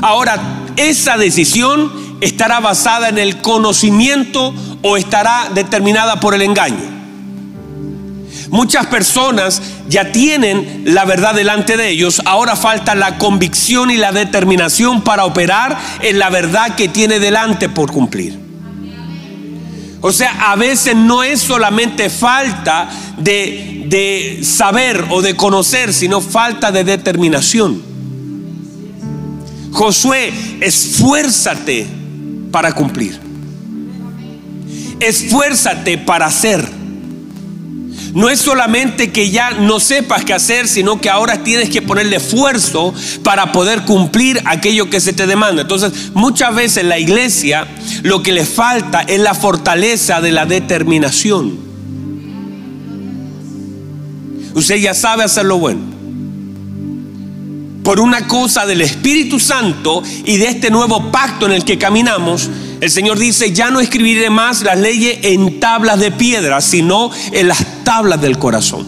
Ahora, 0.01 0.63
esa 0.77 1.17
decisión 1.17 1.93
estará 2.21 2.61
basada 2.61 3.09
en 3.09 3.19
el 3.19 3.39
conocimiento 3.39 4.55
o 4.83 4.97
estará 4.97 5.51
determinada 5.53 6.21
por 6.21 6.35
el 6.35 6.43
engaño. 6.43 6.92
Muchas 8.53 8.85
personas 8.89 9.63
ya 9.89 10.13
tienen 10.13 10.83
la 10.85 11.07
verdad 11.07 11.35
delante 11.35 11.79
de 11.79 11.89
ellos, 11.89 12.21
ahora 12.27 12.55
falta 12.55 12.95
la 12.95 13.17
convicción 13.17 13.91
y 13.91 13.97
la 13.97 14.13
determinación 14.13 15.01
para 15.01 15.25
operar 15.25 15.79
en 16.03 16.19
la 16.19 16.29
verdad 16.29 16.77
que 16.77 16.87
tiene 16.87 17.19
delante 17.19 17.71
por 17.71 17.91
cumplir. 17.91 18.39
O 20.03 20.13
sea, 20.13 20.53
a 20.53 20.57
veces 20.57 20.95
no 20.95 21.23
es 21.23 21.41
solamente 21.41 22.11
falta 22.11 22.91
de, 23.17 23.85
de 23.87 24.45
saber 24.45 25.07
o 25.09 25.23
de 25.23 25.35
conocer, 25.35 25.95
sino 25.95 26.21
falta 26.21 26.71
de 26.71 26.85
determinación. 26.85 27.83
Josué, 29.73 30.31
esfuérzate 30.61 31.87
para 32.51 32.73
cumplir. 32.73 33.19
Esfuérzate 35.01 35.97
para 35.97 36.27
hacer. 36.27 36.82
No 38.13 38.29
es 38.29 38.41
solamente 38.41 39.11
que 39.11 39.31
ya 39.31 39.53
no 39.53 39.81
sepas 39.81 40.25
qué 40.25 40.35
hacer, 40.35 40.69
sino 40.69 41.01
que 41.01 41.09
ahora 41.09 41.43
tienes 41.43 41.71
que 41.71 41.81
ponerle 41.81 42.17
esfuerzo 42.17 42.93
para 43.23 43.53
poder 43.53 43.83
cumplir 43.83 44.43
aquello 44.45 44.91
que 44.91 45.01
se 45.01 45.15
te 45.15 45.27
demanda. 45.27 45.63
Entonces, 45.63 46.11
muchas 46.13 46.55
veces 46.55 46.85
la 46.85 46.99
iglesia 46.99 47.67
lo 48.03 48.23
que 48.23 48.33
le 48.33 48.45
falta 48.45 49.01
es 49.01 49.19
la 49.19 49.35
fortaleza 49.35 50.21
de 50.21 50.33
la 50.33 50.45
determinación. 50.45 51.57
Usted 54.55 54.77
ya 54.77 54.93
sabe 54.93 55.25
hacer 55.25 55.47
lo 55.47 55.59
bueno. 55.59 55.81
Por 57.83 57.99
una 57.99 58.29
cosa 58.29 58.67
del 58.67 58.83
Espíritu 58.83 59.41
Santo 59.41 60.03
y 60.25 60.37
de 60.37 60.49
este 60.49 60.71
nuevo 60.71 61.11
pacto 61.11 61.47
en 61.47 61.53
el 61.53 61.65
que 61.65 61.79
caminamos, 61.79 62.49
el 62.83 62.91
Señor 62.91 63.17
dice, 63.17 63.53
ya 63.53 63.71
no 63.71 63.79
escribiré 63.79 64.29
más 64.29 64.63
las 64.63 64.77
leyes 64.77 65.21
en 65.23 65.61
tablas 65.61 66.01
de 66.01 66.11
piedra, 66.11 66.61
sino 66.61 67.13
en 67.31 67.47
las 67.47 67.65
tablas 67.85 68.21
del 68.21 68.39
corazón. 68.39 68.85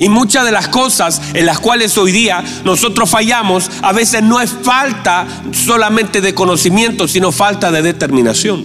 Y 0.00 0.08
muchas 0.08 0.44
de 0.44 0.50
las 0.50 0.66
cosas 0.66 1.22
en 1.32 1.46
las 1.46 1.60
cuales 1.60 1.96
hoy 1.96 2.10
día 2.10 2.42
nosotros 2.64 3.08
fallamos, 3.08 3.70
a 3.82 3.92
veces 3.92 4.24
no 4.24 4.40
es 4.40 4.50
falta 4.50 5.28
solamente 5.52 6.20
de 6.20 6.34
conocimiento, 6.34 7.06
sino 7.06 7.30
falta 7.30 7.70
de 7.70 7.82
determinación. 7.82 8.64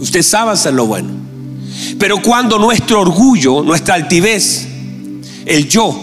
Usted 0.00 0.22
sabe 0.22 0.50
hacer 0.50 0.74
lo 0.74 0.84
bueno. 0.84 1.08
Pero 1.98 2.20
cuando 2.20 2.58
nuestro 2.58 3.00
orgullo, 3.00 3.62
nuestra 3.62 3.94
altivez, 3.94 4.68
el 5.46 5.66
yo, 5.66 5.98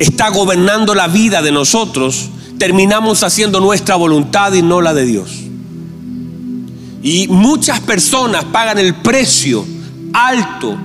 está 0.00 0.30
gobernando 0.30 0.92
la 0.92 1.06
vida 1.06 1.40
de 1.40 1.52
nosotros, 1.52 2.30
terminamos 2.58 3.22
haciendo 3.22 3.60
nuestra 3.60 3.96
voluntad 3.96 4.52
y 4.52 4.62
no 4.62 4.80
la 4.80 4.94
de 4.94 5.04
Dios. 5.04 5.30
Y 7.02 7.28
muchas 7.28 7.80
personas 7.80 8.44
pagan 8.46 8.78
el 8.78 8.94
precio 8.94 9.64
alto, 10.12 10.78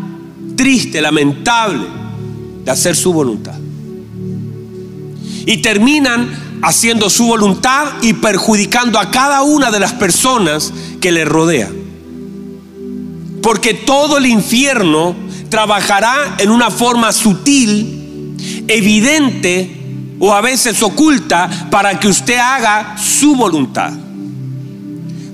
triste, 0.55 1.01
lamentable 1.01 1.85
de 2.65 2.71
hacer 2.71 2.95
su 2.95 3.13
voluntad. 3.13 3.55
Y 5.45 5.57
terminan 5.57 6.59
haciendo 6.61 7.09
su 7.09 7.25
voluntad 7.25 7.85
y 8.01 8.13
perjudicando 8.13 8.99
a 8.99 9.11
cada 9.11 9.43
una 9.43 9.71
de 9.71 9.79
las 9.79 9.93
personas 9.93 10.73
que 10.99 11.11
le 11.11 11.23
rodea. 11.23 11.71
Porque 13.41 13.73
todo 13.73 14.17
el 14.17 14.25
infierno 14.25 15.15
trabajará 15.49 16.35
en 16.39 16.51
una 16.51 16.69
forma 16.69 17.13
sutil, 17.13 18.35
evidente, 18.67 19.78
o 20.19 20.33
a 20.33 20.41
veces 20.41 20.81
oculta 20.83 21.49
para 21.71 21.97
que 21.97 22.07
usted 22.07 22.37
haga 22.37 22.97
su 22.97 23.35
voluntad, 23.35 23.93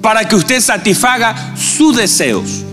para 0.01 0.27
que 0.27 0.35
usted 0.35 0.61
satisfaga 0.61 1.55
sus 1.55 1.95
deseos, 1.95 2.63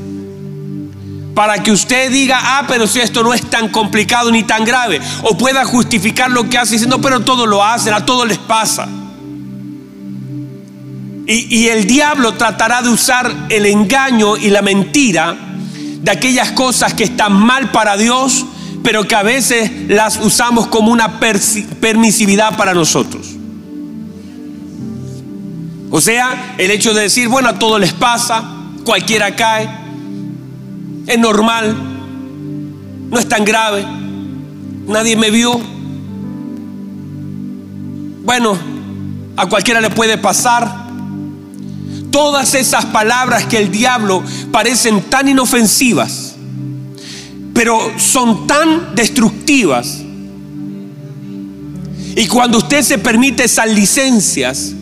para 1.35 1.63
que 1.63 1.73
usted 1.73 2.11
diga, 2.11 2.39
ah, 2.41 2.65
pero 2.69 2.87
si 2.87 3.01
esto 3.01 3.23
no 3.23 3.33
es 3.33 3.49
tan 3.49 3.69
complicado 3.69 4.31
ni 4.31 4.45
tan 4.45 4.65
grave, 4.65 5.01
o 5.23 5.37
pueda 5.37 5.65
justificar 5.65 6.31
lo 6.31 6.49
que 6.49 6.59
hace 6.59 6.75
diciendo, 6.75 7.01
pero 7.01 7.21
todo 7.21 7.47
lo 7.47 7.65
hacen, 7.65 7.95
a 7.95 8.05
todos 8.05 8.29
les 8.29 8.39
pasa. 8.39 8.87
Y, 11.27 11.57
y 11.57 11.69
el 11.69 11.87
diablo 11.87 12.35
tratará 12.35 12.83
de 12.83 12.91
usar 12.91 13.33
el 13.49 13.65
engaño 13.65 14.37
y 14.37 14.51
la 14.51 14.61
mentira 14.61 15.35
de 16.03 16.11
aquellas 16.11 16.51
cosas 16.51 16.93
que 16.93 17.05
están 17.05 17.33
mal 17.33 17.71
para 17.71 17.97
Dios 17.97 18.45
pero 18.83 19.07
que 19.07 19.15
a 19.15 19.23
veces 19.23 19.71
las 19.89 20.17
usamos 20.19 20.67
como 20.67 20.91
una 20.91 21.21
permisividad 21.21 22.57
para 22.57 22.75
nosotros. 22.75 23.27
O 25.91 26.01
sea, 26.01 26.55
el 26.59 26.71
hecho 26.71 26.95
de 26.95 27.03
decir, 27.03 27.29
bueno, 27.29 27.51
a 27.51 27.59
todos 27.59 27.79
les 27.79 27.93
pasa, 27.93 28.43
cualquiera 28.85 29.37
cae, 29.37 29.69
es 31.07 31.19
normal, 31.19 31.77
no 33.11 33.19
es 33.19 33.29
tan 33.29 33.45
grave, 33.45 33.85
nadie 34.87 35.17
me 35.17 35.31
vio. 35.31 35.61
Bueno, 38.25 38.57
a 39.37 39.47
cualquiera 39.47 39.81
le 39.81 39.91
puede 39.91 40.17
pasar. 40.17 40.83
Todas 42.11 42.55
esas 42.55 42.87
palabras 42.87 43.47
que 43.47 43.59
el 43.59 43.71
diablo 43.71 44.23
parecen 44.51 45.03
tan 45.03 45.29
inofensivas 45.29 46.32
pero 47.55 47.93
son 47.99 48.47
tan 48.47 48.95
destructivas. 48.95 50.03
Y 52.15 52.27
cuando 52.27 52.59
usted 52.59 52.83
se 52.83 52.99
permite 52.99 53.45
esas 53.45 53.71
licencias, 53.71 54.73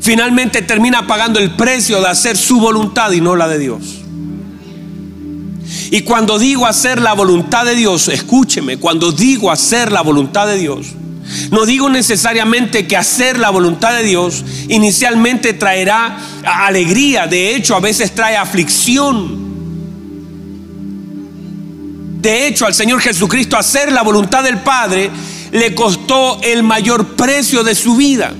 finalmente 0.00 0.62
termina 0.62 1.06
pagando 1.06 1.38
el 1.38 1.52
precio 1.52 2.00
de 2.00 2.08
hacer 2.08 2.36
su 2.36 2.60
voluntad 2.60 3.10
y 3.12 3.20
no 3.20 3.36
la 3.36 3.48
de 3.48 3.58
Dios. 3.58 3.82
Y 5.90 6.02
cuando 6.02 6.38
digo 6.38 6.66
hacer 6.66 7.00
la 7.00 7.14
voluntad 7.14 7.64
de 7.64 7.74
Dios, 7.74 8.08
escúcheme, 8.08 8.76
cuando 8.76 9.10
digo 9.10 9.50
hacer 9.50 9.90
la 9.90 10.02
voluntad 10.02 10.46
de 10.46 10.56
Dios, 10.56 10.86
no 11.50 11.66
digo 11.66 11.88
necesariamente 11.88 12.86
que 12.86 12.96
hacer 12.96 13.38
la 13.38 13.50
voluntad 13.50 13.96
de 13.96 14.04
Dios 14.04 14.44
inicialmente 14.68 15.52
traerá 15.52 16.18
alegría, 16.44 17.26
de 17.26 17.54
hecho 17.54 17.74
a 17.74 17.80
veces 17.80 18.14
trae 18.14 18.36
aflicción. 18.36 19.49
De 22.20 22.46
hecho, 22.46 22.66
al 22.66 22.74
Señor 22.74 23.00
Jesucristo 23.00 23.56
hacer 23.56 23.90
la 23.90 24.02
voluntad 24.02 24.44
del 24.44 24.58
Padre 24.58 25.10
le 25.52 25.74
costó 25.74 26.38
el 26.42 26.62
mayor 26.62 27.16
precio 27.16 27.64
de 27.64 27.74
su 27.74 27.96
vida. 27.96 28.34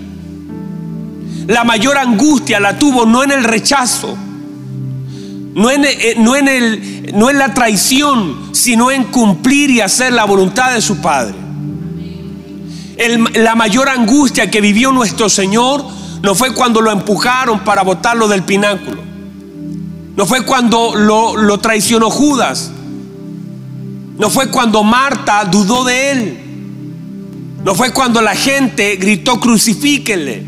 La 1.47 1.65
mayor 1.65 1.97
angustia 1.97 2.61
la 2.61 2.79
tuvo 2.79 3.07
no 3.07 3.25
en 3.25 3.33
el 3.33 3.43
rechazo, 3.43 4.17
no 5.55 5.71
en, 5.71 5.85
eh, 5.85 6.15
no 6.19 6.37
en, 6.37 6.49
el, 6.49 7.13
no 7.15 7.31
en 7.31 7.39
la 7.39 7.55
traición, 7.55 8.51
sino 8.53 8.91
en 8.91 9.05
cumplir 9.05 9.71
y 9.71 9.81
hacer 9.81 10.13
la 10.13 10.25
voluntad 10.25 10.75
de 10.75 10.83
su 10.83 10.99
Padre. 10.99 11.35
la 13.35 13.55
mayor 13.55 13.89
angustia 13.89 14.51
que 14.51 14.61
vivió 14.61 14.93
nuestro 14.93 15.31
Señor 15.31 15.83
no 16.23 16.35
fue 16.35 16.53
cuando 16.53 16.83
lo 16.83 16.93
empujaron 16.93 17.61
para 17.61 17.83
botarlo 17.83 18.29
del 18.29 18.43
pináculo. 18.43 19.03
No 20.17 20.27
fue 20.27 20.43
cuando 20.43 20.95
lo, 20.95 21.35
lo 21.35 21.59
traicionó 21.59 22.11
Judas. 22.11 22.73
No 24.21 24.29
fue 24.29 24.51
cuando 24.51 24.85
Marta 24.85 25.47
dudó 25.47 25.83
de 25.83 26.11
él. 26.11 26.41
No 27.65 27.75
fue 27.75 27.91
cuando 27.91 28.21
la 28.21 28.35
gente 28.35 28.97
gritó 28.97 29.41
crucifíquenle. 29.41 30.45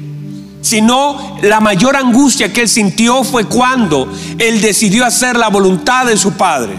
Sino 0.60 1.38
la 1.40 1.58
mayor 1.58 1.96
angustia 1.96 2.52
que 2.52 2.60
él 2.60 2.68
sintió 2.68 3.24
fue 3.24 3.46
cuando 3.46 4.12
él 4.38 4.60
decidió 4.60 5.06
hacer 5.06 5.38
la 5.38 5.48
voluntad 5.48 6.04
de 6.04 6.18
su 6.18 6.34
Padre. 6.34 6.74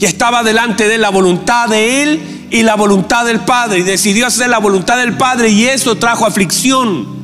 Y 0.00 0.06
estaba 0.06 0.42
delante 0.42 0.88
de 0.88 0.96
la 0.96 1.10
voluntad 1.10 1.68
de 1.68 2.02
él 2.02 2.48
y 2.50 2.62
la 2.62 2.74
voluntad 2.74 3.26
del 3.26 3.40
Padre. 3.40 3.80
Y 3.80 3.82
decidió 3.82 4.26
hacer 4.26 4.48
la 4.48 4.60
voluntad 4.60 4.96
del 4.96 5.14
Padre 5.14 5.50
y 5.50 5.66
eso 5.66 5.98
trajo 5.98 6.24
aflicción. 6.24 7.17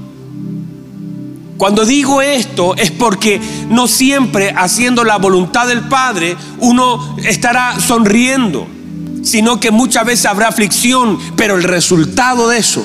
Cuando 1.57 1.85
digo 1.85 2.21
esto 2.21 2.75
es 2.77 2.91
porque 2.91 3.41
no 3.69 3.87
siempre 3.87 4.53
haciendo 4.57 5.05
la 5.05 5.19
voluntad 5.19 5.69
del 5.69 5.83
Padre 5.83 6.37
uno 6.59 7.17
estará 7.19 7.79
sonriendo, 7.79 8.67
sino 9.23 9.61
que 9.61 9.71
muchas 9.71 10.05
veces 10.05 10.27
habrá 10.27 10.49
aflicción, 10.49 11.19
pero 11.37 11.57
el 11.57 11.63
resultado 11.63 12.49
de 12.49 12.59
eso, 12.59 12.85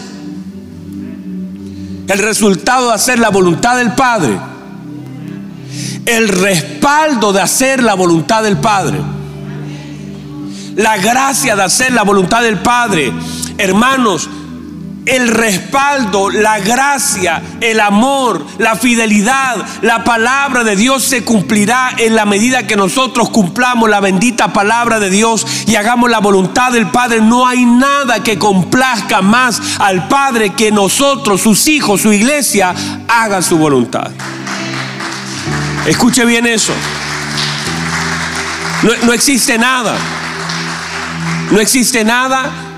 el 2.08 2.20
resultado 2.20 2.90
de 2.90 2.94
hacer 2.94 3.20
la 3.20 3.30
voluntad 3.30 3.78
del 3.78 3.94
Padre, 3.94 4.40
el 6.06 6.28
respaldo 6.28 7.34
de 7.34 7.42
hacer 7.42 7.82
la 7.82 7.96
voluntad 7.96 8.44
del 8.44 8.58
Padre, 8.58 9.00
la 10.76 10.98
gracia 10.98 11.56
de 11.56 11.64
hacer 11.64 11.92
la 11.92 12.04
voluntad 12.04 12.44
del 12.44 12.60
Padre, 12.60 13.12
hermanos, 13.58 14.30
el 15.10 15.28
respaldo, 15.28 16.30
la 16.30 16.60
gracia, 16.60 17.42
el 17.62 17.80
amor, 17.80 18.46
la 18.60 18.76
fidelidad, 18.76 19.58
la 19.82 20.04
palabra 20.04 20.64
de 20.64 20.76
Dios 20.76 21.04
se 21.04 21.24
cumplirá 21.24 21.92
en 21.98 22.16
la 22.16 22.26
medida 22.26 22.68
que 22.68 22.76
nosotros 22.76 23.30
cumplamos 23.30 23.90
la 23.90 24.00
bendita 24.00 24.54
palabra 24.54 25.00
de 25.00 25.10
Dios 25.10 25.46
y 25.66 25.76
hagamos 25.76 26.12
la 26.12 26.20
voluntad 26.20 26.72
del 26.72 26.88
Padre. 26.88 27.22
No 27.22 27.48
hay 27.48 27.66
nada 27.66 28.22
que 28.22 28.38
complazca 28.38 29.22
más 29.22 29.60
al 29.80 30.08
Padre 30.08 30.52
que 30.52 30.72
nosotros, 30.72 31.42
sus 31.42 31.68
hijos, 31.68 32.02
su 32.02 32.14
iglesia, 32.14 32.76
hagan 33.08 33.42
su 33.42 33.58
voluntad. 33.58 34.12
Escuche 35.88 36.24
bien 36.26 36.46
eso. 36.46 36.74
No, 38.84 38.92
no 39.08 39.14
existe 39.14 39.58
nada. 39.58 39.96
No 41.52 41.60
existe 41.60 42.04
nada 42.04 42.69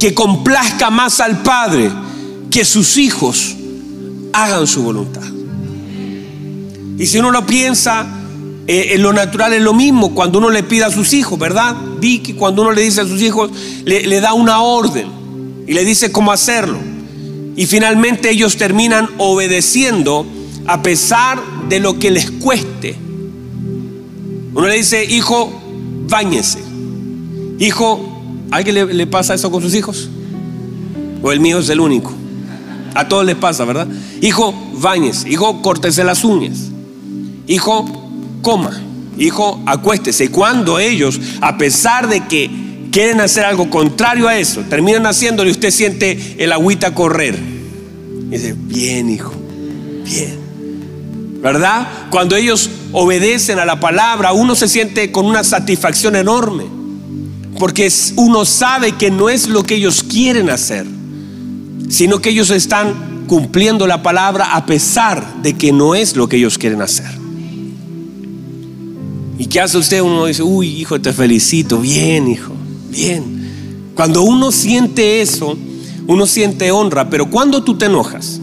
que 0.00 0.14
complazca 0.14 0.90
más 0.90 1.20
al 1.20 1.42
Padre 1.42 1.92
que 2.50 2.64
sus 2.64 2.96
hijos 2.96 3.54
hagan 4.32 4.66
su 4.66 4.82
voluntad. 4.82 5.22
Y 6.98 7.06
si 7.06 7.18
uno 7.18 7.30
lo 7.30 7.46
piensa, 7.46 8.06
eh, 8.66 8.94
en 8.94 9.02
lo 9.02 9.12
natural 9.12 9.52
es 9.52 9.62
lo 9.62 9.74
mismo 9.74 10.14
cuando 10.14 10.38
uno 10.38 10.50
le 10.50 10.62
pide 10.62 10.84
a 10.84 10.90
sus 10.90 11.12
hijos, 11.12 11.38
¿verdad? 11.38 11.76
Vicky, 12.00 12.32
cuando 12.32 12.62
uno 12.62 12.72
le 12.72 12.82
dice 12.82 13.02
a 13.02 13.06
sus 13.06 13.20
hijos, 13.22 13.50
le, 13.84 14.06
le 14.06 14.20
da 14.20 14.32
una 14.32 14.62
orden 14.62 15.06
y 15.66 15.74
le 15.74 15.84
dice 15.84 16.10
cómo 16.10 16.32
hacerlo. 16.32 16.78
Y 17.54 17.66
finalmente 17.66 18.30
ellos 18.30 18.56
terminan 18.56 19.08
obedeciendo 19.18 20.26
a 20.66 20.82
pesar 20.82 21.38
de 21.68 21.78
lo 21.78 21.98
que 21.98 22.10
les 22.10 22.30
cueste. 22.30 22.96
Uno 24.54 24.66
le 24.66 24.76
dice, 24.76 25.04
hijo, 25.04 25.52
báñese. 26.08 26.60
Hijo, 27.58 28.09
¿Alguien 28.50 28.96
le, 28.96 29.06
pasa 29.06 29.34
eso 29.34 29.50
con 29.50 29.62
sus 29.62 29.74
hijos? 29.74 30.08
¿O 31.22 31.30
el 31.30 31.40
mío 31.40 31.60
es 31.60 31.68
el 31.68 31.80
único? 31.80 32.12
A 32.94 33.06
todos 33.06 33.24
les 33.24 33.36
pasa, 33.36 33.64
¿verdad? 33.64 33.86
Hijo, 34.20 34.52
bañes. 34.74 35.24
Hijo, 35.26 35.62
córtese 35.62 36.02
las 36.02 36.24
uñas. 36.24 36.58
Hijo, 37.46 37.84
coma. 38.42 38.80
Hijo, 39.18 39.62
acuéstese. 39.66 40.30
Cuando 40.30 40.78
ellos, 40.78 41.20
a 41.40 41.56
pesar 41.58 42.08
de 42.08 42.26
que 42.26 42.88
quieren 42.90 43.20
hacer 43.20 43.44
algo 43.44 43.70
contrario 43.70 44.26
a 44.26 44.36
eso, 44.36 44.62
terminan 44.62 45.06
haciéndolo 45.06 45.48
y 45.48 45.52
usted 45.52 45.70
siente 45.70 46.36
el 46.38 46.52
agüita 46.52 46.94
correr. 46.94 47.38
Y 48.30 48.30
dice, 48.30 48.54
bien, 48.56 49.10
hijo, 49.10 49.32
bien. 50.04 50.38
¿Verdad? 51.40 51.88
Cuando 52.10 52.34
ellos 52.34 52.68
obedecen 52.92 53.60
a 53.60 53.64
la 53.64 53.78
palabra, 53.78 54.32
uno 54.32 54.54
se 54.54 54.68
siente 54.68 55.12
con 55.12 55.26
una 55.26 55.44
satisfacción 55.44 56.16
enorme. 56.16 56.79
Porque 57.58 57.90
uno 58.16 58.44
sabe 58.44 58.92
que 58.92 59.10
no 59.10 59.28
es 59.28 59.48
lo 59.48 59.62
que 59.62 59.74
ellos 59.74 60.02
quieren 60.02 60.50
hacer, 60.50 60.86
sino 61.88 62.20
que 62.20 62.30
ellos 62.30 62.50
están 62.50 63.24
cumpliendo 63.26 63.86
la 63.86 64.02
palabra 64.02 64.54
a 64.54 64.66
pesar 64.66 65.42
de 65.42 65.54
que 65.54 65.72
no 65.72 65.94
es 65.94 66.16
lo 66.16 66.28
que 66.28 66.36
ellos 66.36 66.58
quieren 66.58 66.82
hacer. 66.82 67.10
¿Y 69.38 69.46
qué 69.46 69.60
hace 69.60 69.78
usted? 69.78 70.00
Uno 70.00 70.26
dice, 70.26 70.42
uy, 70.42 70.68
hijo, 70.68 71.00
te 71.00 71.12
felicito, 71.12 71.78
bien, 71.78 72.28
hijo, 72.28 72.52
bien. 72.90 73.92
Cuando 73.94 74.22
uno 74.22 74.52
siente 74.52 75.20
eso, 75.20 75.56
uno 76.06 76.26
siente 76.26 76.70
honra, 76.70 77.08
pero 77.08 77.30
cuando 77.30 77.62
tú 77.62 77.76
te 77.76 77.86
enojas, 77.86 78.40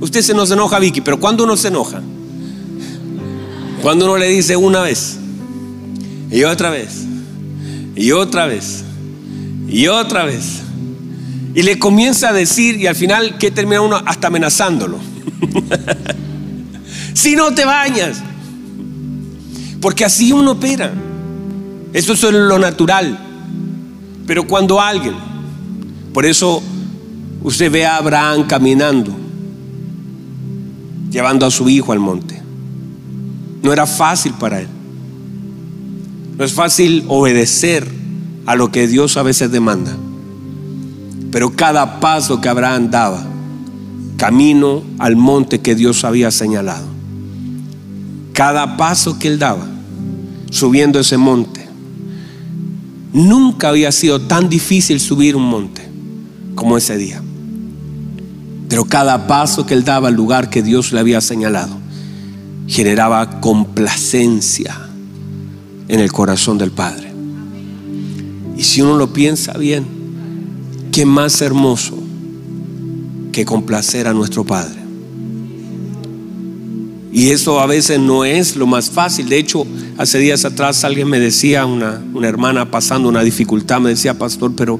usted 0.00 0.22
se 0.22 0.34
nos 0.34 0.50
enoja, 0.50 0.78
Vicky, 0.78 1.00
pero 1.00 1.20
cuando 1.20 1.44
uno 1.44 1.56
se 1.56 1.68
enoja, 1.68 2.00
cuando 3.82 4.04
uno 4.06 4.16
le 4.18 4.28
dice 4.28 4.56
una 4.56 4.80
vez 4.80 5.18
y 6.30 6.44
otra 6.44 6.70
vez 6.70 7.09
y 8.00 8.12
otra 8.12 8.46
vez, 8.46 8.82
y 9.68 9.86
otra 9.88 10.24
vez. 10.24 10.62
Y 11.54 11.62
le 11.62 11.78
comienza 11.78 12.30
a 12.30 12.32
decir, 12.32 12.76
y 12.80 12.86
al 12.86 12.94
final, 12.94 13.36
que 13.36 13.50
termina 13.50 13.82
uno 13.82 14.00
hasta 14.06 14.28
amenazándolo. 14.28 14.98
si 17.12 17.36
no 17.36 17.52
te 17.52 17.66
bañas. 17.66 18.22
Porque 19.82 20.06
así 20.06 20.32
uno 20.32 20.52
opera. 20.52 20.94
Eso 21.92 22.14
es 22.14 22.22
lo 22.22 22.58
natural. 22.58 23.18
Pero 24.26 24.46
cuando 24.46 24.80
alguien, 24.80 25.14
por 26.14 26.24
eso 26.24 26.62
usted 27.42 27.70
ve 27.70 27.84
a 27.84 27.96
Abraham 27.96 28.46
caminando, 28.46 29.14
llevando 31.10 31.44
a 31.44 31.50
su 31.50 31.68
hijo 31.68 31.92
al 31.92 31.98
monte. 31.98 32.40
No 33.62 33.74
era 33.74 33.86
fácil 33.86 34.32
para 34.32 34.60
él. 34.60 34.68
No 36.40 36.46
es 36.46 36.54
fácil 36.54 37.04
obedecer 37.08 37.86
a 38.46 38.56
lo 38.56 38.72
que 38.72 38.88
Dios 38.88 39.18
a 39.18 39.22
veces 39.22 39.52
demanda. 39.52 39.94
Pero 41.30 41.54
cada 41.54 42.00
paso 42.00 42.40
que 42.40 42.48
Abraham 42.48 42.90
daba, 42.90 43.22
camino 44.16 44.82
al 44.98 45.16
monte 45.16 45.60
que 45.60 45.74
Dios 45.74 46.02
había 46.02 46.30
señalado, 46.30 46.86
cada 48.32 48.78
paso 48.78 49.18
que 49.18 49.28
él 49.28 49.38
daba, 49.38 49.66
subiendo 50.50 50.98
ese 50.98 51.18
monte, 51.18 51.68
nunca 53.12 53.68
había 53.68 53.92
sido 53.92 54.22
tan 54.22 54.48
difícil 54.48 54.98
subir 54.98 55.36
un 55.36 55.44
monte 55.44 55.86
como 56.54 56.78
ese 56.78 56.96
día. 56.96 57.20
Pero 58.70 58.86
cada 58.86 59.26
paso 59.26 59.66
que 59.66 59.74
él 59.74 59.84
daba 59.84 60.08
al 60.08 60.14
lugar 60.14 60.48
que 60.48 60.62
Dios 60.62 60.90
le 60.92 61.00
había 61.00 61.20
señalado, 61.20 61.76
generaba 62.66 63.40
complacencia 63.40 64.86
en 65.90 65.98
el 65.98 66.12
corazón 66.12 66.56
del 66.56 66.70
Padre. 66.70 67.12
Y 68.56 68.62
si 68.62 68.80
uno 68.80 68.96
lo 68.96 69.12
piensa 69.12 69.52
bien, 69.54 69.84
qué 70.92 71.04
más 71.04 71.42
hermoso 71.42 71.98
que 73.32 73.44
complacer 73.44 74.06
a 74.06 74.14
nuestro 74.14 74.44
Padre. 74.44 74.78
Y 77.12 77.30
eso 77.30 77.58
a 77.58 77.66
veces 77.66 77.98
no 77.98 78.24
es 78.24 78.54
lo 78.54 78.68
más 78.68 78.88
fácil. 78.88 79.28
De 79.28 79.38
hecho, 79.38 79.66
hace 79.98 80.18
días 80.18 80.44
atrás 80.44 80.84
alguien 80.84 81.08
me 81.08 81.18
decía, 81.18 81.66
una, 81.66 82.00
una 82.14 82.28
hermana 82.28 82.70
pasando 82.70 83.08
una 83.08 83.24
dificultad, 83.24 83.80
me 83.80 83.90
decía, 83.90 84.16
pastor, 84.16 84.52
pero 84.54 84.78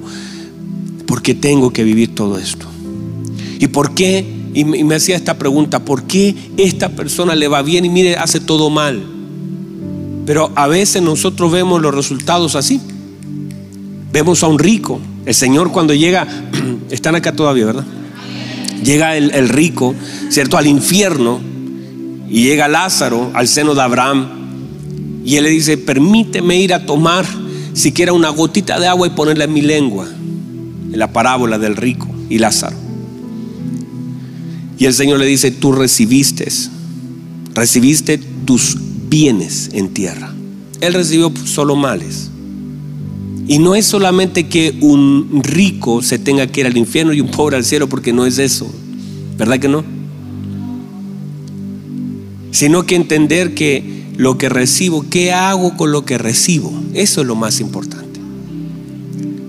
¿por 1.07 1.23
qué 1.23 1.35
tengo 1.35 1.73
que 1.73 1.83
vivir 1.83 2.14
todo 2.14 2.38
esto? 2.38 2.66
¿Y 3.59 3.66
por 3.66 3.94
qué? 3.94 4.25
Y 4.55 4.64
me 4.64 4.94
hacía 4.94 5.16
esta 5.16 5.38
pregunta, 5.38 5.85
¿por 5.85 6.05
qué 6.05 6.37
esta 6.57 6.90
persona 6.90 7.35
le 7.35 7.49
va 7.49 7.62
bien 7.62 7.85
y 7.85 7.88
mire, 7.88 8.16
hace 8.16 8.38
todo 8.38 8.70
mal? 8.70 9.19
Pero 10.31 10.53
a 10.55 10.69
veces 10.69 11.03
nosotros 11.03 11.51
vemos 11.51 11.83
los 11.83 11.93
resultados 11.93 12.55
así. 12.55 12.81
Vemos 14.12 14.45
a 14.45 14.47
un 14.47 14.61
rico. 14.61 15.01
El 15.27 15.35
Señor 15.35 15.73
cuando 15.73 15.93
llega, 15.93 16.25
están 16.90 17.16
acá 17.16 17.33
todavía, 17.33 17.66
¿verdad? 17.66 17.85
Llega 18.85 19.16
el, 19.16 19.49
rico, 19.49 19.93
¿cierto? 20.29 20.57
Al 20.57 20.69
infierno. 20.69 21.40
Y 22.29 22.45
llega 22.45 22.69
Lázaro 22.69 23.33
al 23.35 23.49
seno 23.49 23.75
de 23.75 23.83
Abraham. 23.83 24.29
Y 25.25 25.35
él 25.35 25.43
le 25.43 25.51
dice, 25.51 25.77
permíteme 25.77 26.61
ir 26.61 26.75
a 26.75 26.87
tomar 26.87 27.27
siquiera 27.73 28.12
una 28.12 28.29
gotita 28.29 28.79
de 28.79 28.87
agua 28.87 29.09
y 29.09 29.11
ponerla 29.11 29.47
en 29.47 29.53
mi 29.53 29.62
lengua. 29.62 30.07
En 30.07 30.97
la 30.97 31.12
parábola 31.12 31.59
del 31.59 31.75
rico 31.75 32.07
y 32.29 32.38
Lázaro. 32.38 32.77
Y 34.79 34.85
el 34.85 34.95
Señor 34.95 35.19
le 35.19 35.27
dice, 35.27 35.51
tú 35.51 35.73
recibiste, 35.73 36.47
recibiste 37.53 38.19
tus 38.45 38.77
bienes 39.11 39.70
en 39.73 39.92
tierra. 39.92 40.33
Él 40.81 40.94
recibió 40.94 41.33
solo 41.44 41.77
males. 41.77 42.31
Y 43.49 43.59
no 43.59 43.75
es 43.75 43.85
solamente 43.85 44.46
que 44.46 44.79
un 44.81 45.42
rico 45.42 46.03
se 46.03 46.20
tenga 46.20 46.46
que 46.46 46.61
ir 46.61 46.66
al 46.66 46.77
infierno 46.77 47.12
y 47.12 47.20
un 47.20 47.33
pobre 47.33 47.57
al 47.57 47.64
cielo, 47.64 47.88
porque 47.88 48.12
no 48.12 48.25
es 48.25 48.38
eso. 48.38 48.70
¿Verdad 49.37 49.59
que 49.59 49.68
no? 49.68 49.85
Sino 52.53 52.87
que 52.87 52.94
entender 52.94 53.55
que 53.55 54.05
lo 54.16 54.38
que 54.38 54.49
recibo, 54.49 55.05
¿qué 55.11 55.33
hago 55.33 55.77
con 55.77 55.90
lo 55.90 56.05
que 56.05 56.16
recibo? 56.16 56.73
Eso 56.94 57.23
es 57.23 57.27
lo 57.27 57.35
más 57.35 57.59
importante. 57.61 58.20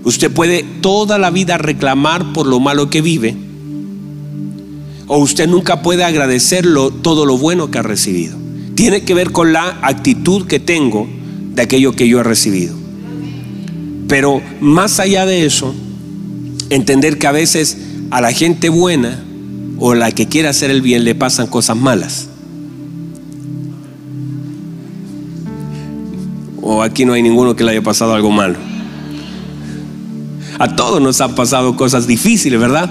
Usted 0.02 0.32
puede 0.32 0.64
toda 0.80 1.18
la 1.18 1.30
vida 1.30 1.58
reclamar 1.58 2.32
por 2.32 2.48
lo 2.48 2.58
malo 2.58 2.90
que 2.90 3.02
vive, 3.02 3.36
o 5.06 5.18
usted 5.18 5.46
nunca 5.46 5.82
puede 5.82 6.02
agradecerlo 6.02 6.90
todo 6.90 7.24
lo 7.24 7.38
bueno 7.38 7.70
que 7.70 7.78
ha 7.78 7.82
recibido. 7.82 8.41
Tiene 8.74 9.02
que 9.02 9.14
ver 9.14 9.32
con 9.32 9.52
la 9.52 9.78
actitud 9.82 10.46
que 10.46 10.58
tengo 10.60 11.08
de 11.54 11.62
aquello 11.62 11.92
que 11.92 12.08
yo 12.08 12.20
he 12.20 12.22
recibido. 12.22 12.74
Pero 14.08 14.42
más 14.60 15.00
allá 15.00 15.26
de 15.26 15.46
eso, 15.46 15.74
entender 16.70 17.18
que 17.18 17.26
a 17.26 17.32
veces 17.32 17.78
a 18.10 18.20
la 18.20 18.32
gente 18.32 18.68
buena 18.68 19.22
o 19.78 19.94
la 19.94 20.12
que 20.12 20.26
quiere 20.28 20.48
hacer 20.48 20.70
el 20.70 20.82
bien 20.82 21.04
le 21.04 21.14
pasan 21.14 21.46
cosas 21.46 21.76
malas. 21.76 22.28
O 26.60 26.82
aquí 26.82 27.04
no 27.04 27.14
hay 27.14 27.22
ninguno 27.22 27.56
que 27.56 27.64
le 27.64 27.72
haya 27.72 27.82
pasado 27.82 28.14
algo 28.14 28.30
malo. 28.30 28.56
A 30.58 30.76
todos 30.76 31.00
nos 31.00 31.20
han 31.20 31.34
pasado 31.34 31.76
cosas 31.76 32.06
difíciles, 32.06 32.60
¿verdad? 32.60 32.90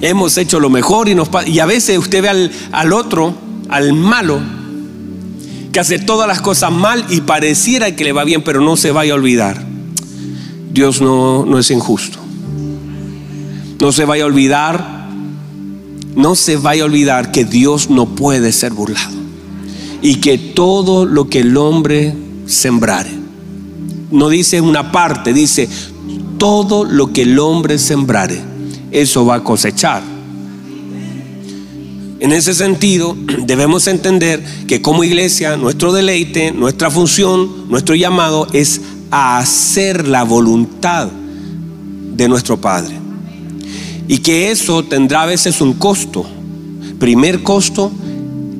Hemos 0.00 0.38
hecho 0.38 0.60
lo 0.60 0.70
mejor 0.70 1.08
y, 1.08 1.14
nos, 1.14 1.28
y 1.46 1.58
a 1.58 1.66
veces 1.66 1.98
usted 1.98 2.22
ve 2.22 2.28
al, 2.28 2.50
al 2.72 2.92
otro, 2.92 3.34
al 3.68 3.92
malo, 3.92 4.40
que 5.72 5.80
hace 5.80 5.98
todas 5.98 6.26
las 6.26 6.40
cosas 6.40 6.72
mal 6.72 7.04
y 7.10 7.20
pareciera 7.20 7.94
que 7.94 8.04
le 8.04 8.12
va 8.12 8.24
bien, 8.24 8.42
pero 8.42 8.60
no 8.60 8.76
se 8.76 8.90
vaya 8.90 9.12
a 9.12 9.16
olvidar 9.16 9.70
Dios 10.72 11.00
no, 11.00 11.44
no 11.44 11.58
es 11.58 11.70
injusto. 11.70 12.18
No 13.80 13.92
se 13.92 14.04
vaya 14.04 14.24
a 14.24 14.26
olvidar, 14.26 15.08
no 16.14 16.34
se 16.34 16.56
vaya 16.56 16.82
a 16.82 16.86
olvidar 16.86 17.32
que 17.32 17.44
Dios 17.44 17.90
no 17.90 18.06
puede 18.06 18.52
ser 18.52 18.72
burlado. 18.72 19.18
Y 20.02 20.16
que 20.16 20.38
todo 20.38 21.06
lo 21.06 21.28
que 21.28 21.40
el 21.40 21.56
hombre 21.56 22.14
sembrare, 22.46 23.10
no 24.10 24.28
dice 24.28 24.60
una 24.60 24.92
parte, 24.92 25.32
dice 25.32 25.68
todo 26.38 26.84
lo 26.84 27.12
que 27.12 27.22
el 27.22 27.38
hombre 27.38 27.78
sembrare, 27.78 28.40
eso 28.90 29.26
va 29.26 29.36
a 29.36 29.44
cosechar. 29.44 30.02
En 32.20 32.32
ese 32.32 32.54
sentido, 32.54 33.16
debemos 33.46 33.86
entender 33.86 34.44
que 34.66 34.82
como 34.82 35.02
iglesia, 35.04 35.56
nuestro 35.56 35.92
deleite, 35.92 36.52
nuestra 36.52 36.90
función, 36.90 37.68
nuestro 37.70 37.94
llamado 37.94 38.46
es 38.52 38.82
a 39.10 39.38
hacer 39.38 40.06
la 40.06 40.22
voluntad 40.22 41.08
de 41.08 42.28
nuestro 42.28 42.60
Padre. 42.60 42.94
Y 44.06 44.18
que 44.18 44.50
eso 44.50 44.84
tendrá 44.84 45.22
a 45.22 45.26
veces 45.26 45.60
un 45.60 45.72
costo. 45.72 46.26
Primer 46.98 47.42
costo 47.42 47.90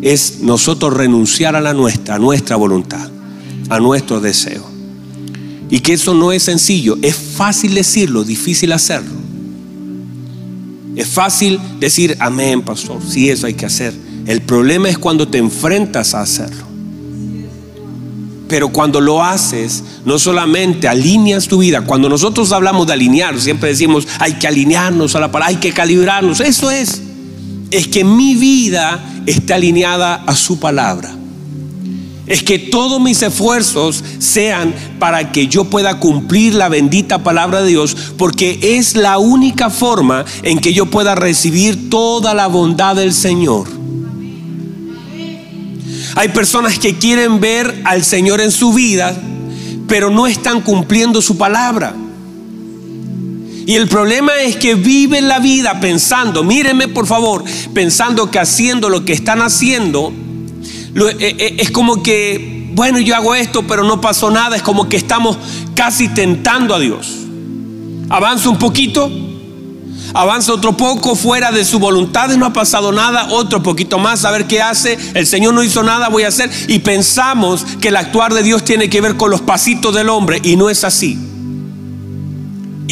es 0.01 0.41
nosotros 0.41 0.95
renunciar 0.95 1.55
a 1.55 1.61
la 1.61 1.75
nuestra, 1.75 2.15
a 2.15 2.19
nuestra 2.19 2.57
voluntad, 2.57 3.11
a 3.69 3.79
nuestro 3.79 4.21
deseo. 4.21 4.65
Y 5.69 5.81
que 5.81 5.93
eso 5.93 6.15
no 6.15 6.33
es 6.33 6.45
sencillo, 6.45 6.97
es 7.03 7.15
fácil 7.15 7.75
decirlo, 7.75 8.25
difícil 8.25 8.73
hacerlo. 8.73 9.20
Es 11.01 11.09
fácil 11.09 11.59
decir, 11.79 12.15
amén, 12.21 12.61
pastor, 12.61 13.01
sí, 13.09 13.31
eso 13.31 13.47
hay 13.47 13.55
que 13.55 13.65
hacer. 13.65 13.95
El 14.27 14.43
problema 14.43 14.91
es 14.91 14.99
cuando 14.99 15.27
te 15.27 15.39
enfrentas 15.39 16.13
a 16.13 16.21
hacerlo. 16.21 16.63
Pero 18.47 18.69
cuando 18.69 19.01
lo 19.01 19.25
haces, 19.25 19.83
no 20.05 20.19
solamente 20.19 20.89
alineas 20.89 21.49
tu 21.49 21.61
vida, 21.61 21.81
cuando 21.81 22.11
nosotros 22.11 22.53
hablamos 22.53 22.87
de 22.87 22.93
alinear, 22.93 23.41
siempre 23.41 23.71
decimos, 23.71 24.07
hay 24.19 24.35
que 24.35 24.47
alinearnos 24.47 25.17
a 25.17 25.21
la 25.21 25.33
palabra, 25.33 25.55
hay 25.55 25.57
que 25.57 25.73
calibrarnos, 25.73 26.41
eso 26.41 26.71
es. 26.71 27.01
Es 27.71 27.89
que 27.89 28.05
mi 28.05 28.35
vida 28.35 29.23
esté 29.25 29.55
alineada 29.55 30.17
a 30.27 30.37
su 30.37 30.61
palabra. 30.61 31.17
Es 32.31 32.45
que 32.45 32.61
todos 32.61 33.01
mis 33.01 33.21
esfuerzos 33.23 34.05
sean 34.21 34.73
para 35.01 35.33
que 35.33 35.49
yo 35.49 35.65
pueda 35.65 35.99
cumplir 35.99 36.55
la 36.55 36.69
bendita 36.69 37.25
palabra 37.25 37.61
de 37.61 37.71
Dios, 37.71 37.97
porque 38.17 38.61
es 38.63 38.95
la 38.95 39.19
única 39.19 39.69
forma 39.69 40.25
en 40.45 40.61
que 40.61 40.73
yo 40.73 40.87
pueda 40.87 41.17
recibir 41.17 41.91
toda 41.91 42.33
la 42.33 42.47
bondad 42.47 42.95
del 42.95 43.13
Señor. 43.13 43.67
Hay 46.15 46.29
personas 46.29 46.79
que 46.79 46.97
quieren 46.99 47.41
ver 47.41 47.83
al 47.85 48.05
Señor 48.05 48.41
en 48.41 48.53
su 48.53 48.73
vida, 48.73 49.13
pero 49.89 50.09
no 50.09 50.29
están 50.29 50.61
cumpliendo 50.61 51.21
su 51.21 51.37
palabra. 51.37 51.97
Y 53.67 53.75
el 53.75 53.89
problema 53.89 54.41
es 54.41 54.55
que 54.55 54.77
viven 54.77 55.27
la 55.27 55.41
vida 55.41 55.81
pensando, 55.81 56.45
mírenme 56.45 56.87
por 56.87 57.09
favor, 57.09 57.43
pensando 57.75 58.31
que 58.31 58.39
haciendo 58.39 58.89
lo 58.89 59.05
que 59.05 59.15
están 59.15 59.43
haciendo, 59.43 60.13
es 60.95 61.71
como 61.71 62.03
que, 62.03 62.71
bueno, 62.73 62.99
yo 62.99 63.15
hago 63.15 63.35
esto, 63.35 63.63
pero 63.67 63.85
no 63.85 64.01
pasó 64.01 64.31
nada, 64.31 64.57
es 64.57 64.63
como 64.63 64.89
que 64.89 64.97
estamos 64.97 65.39
casi 65.75 66.09
tentando 66.09 66.75
a 66.75 66.81
Dios. 66.81 67.17
Avanza 68.09 68.49
un 68.49 68.59
poquito, 68.59 69.11
avanza 70.15 70.53
otro 70.53 70.77
poco 70.77 71.15
fuera 71.15 71.53
de 71.53 71.65
su 71.65 71.79
voluntad 71.79 72.31
y 72.33 72.37
no 72.37 72.47
ha 72.47 72.53
pasado 72.53 72.93
nada, 72.93 73.29
otro 73.31 73.63
poquito 73.63 73.99
más, 73.99 74.25
a 74.25 74.31
ver 74.31 74.47
qué 74.47 74.61
hace, 74.61 74.99
el 75.15 75.27
Señor 75.27 75.55
no 75.55 75.63
hizo 75.63 75.83
nada, 75.83 76.09
voy 76.09 76.25
a 76.25 76.29
hacer, 76.29 76.51
y 76.69 76.81
pensamos 76.81 77.65
que 77.81 77.89
el 77.89 77.97
actuar 77.97 78.35
de 78.35 78.43
Dios 78.43 78.65
tiene 78.65 78.91
que 78.91 79.01
ver 79.01 79.17
con 79.17 79.31
los 79.31 79.41
pasitos 79.41 79.95
del 79.95 80.09
hombre, 80.09 80.41
y 80.43 80.57
no 80.57 80.71
es 80.71 80.85
así. 80.85 81.19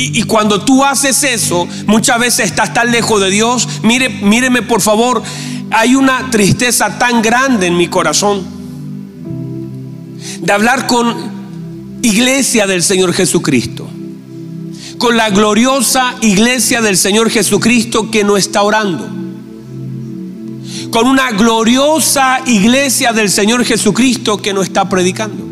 Y, 0.00 0.22
cuando 0.22 0.60
tú 0.60 0.84
haces 0.84 1.24
eso, 1.24 1.66
muchas 1.86 2.20
veces 2.20 2.46
estás 2.46 2.72
tan 2.72 2.92
lejos 2.92 3.20
de 3.20 3.30
Dios, 3.30 3.68
mire, 3.82 4.08
míreme 4.08 4.62
por 4.62 4.80
favor, 4.80 5.24
hay 5.70 5.94
una 5.94 6.30
tristeza 6.30 6.98
tan 6.98 7.22
grande 7.22 7.66
en 7.66 7.76
mi 7.76 7.88
corazón 7.88 8.44
de 10.40 10.52
hablar 10.52 10.86
con 10.86 11.98
iglesia 12.02 12.66
del 12.66 12.82
Señor 12.82 13.12
Jesucristo 13.12 13.88
con 14.98 15.16
la 15.16 15.30
gloriosa 15.30 16.16
iglesia 16.20 16.82
del 16.82 16.96
Señor 16.96 17.30
Jesucristo 17.30 18.10
que 18.10 18.24
no 18.24 18.36
está 18.36 18.62
orando. 18.62 19.08
Con 20.90 21.06
una 21.06 21.30
gloriosa 21.30 22.40
iglesia 22.46 23.12
del 23.12 23.30
Señor 23.30 23.64
Jesucristo 23.64 24.42
que 24.42 24.52
no 24.52 24.62
está 24.62 24.88
predicando. 24.88 25.44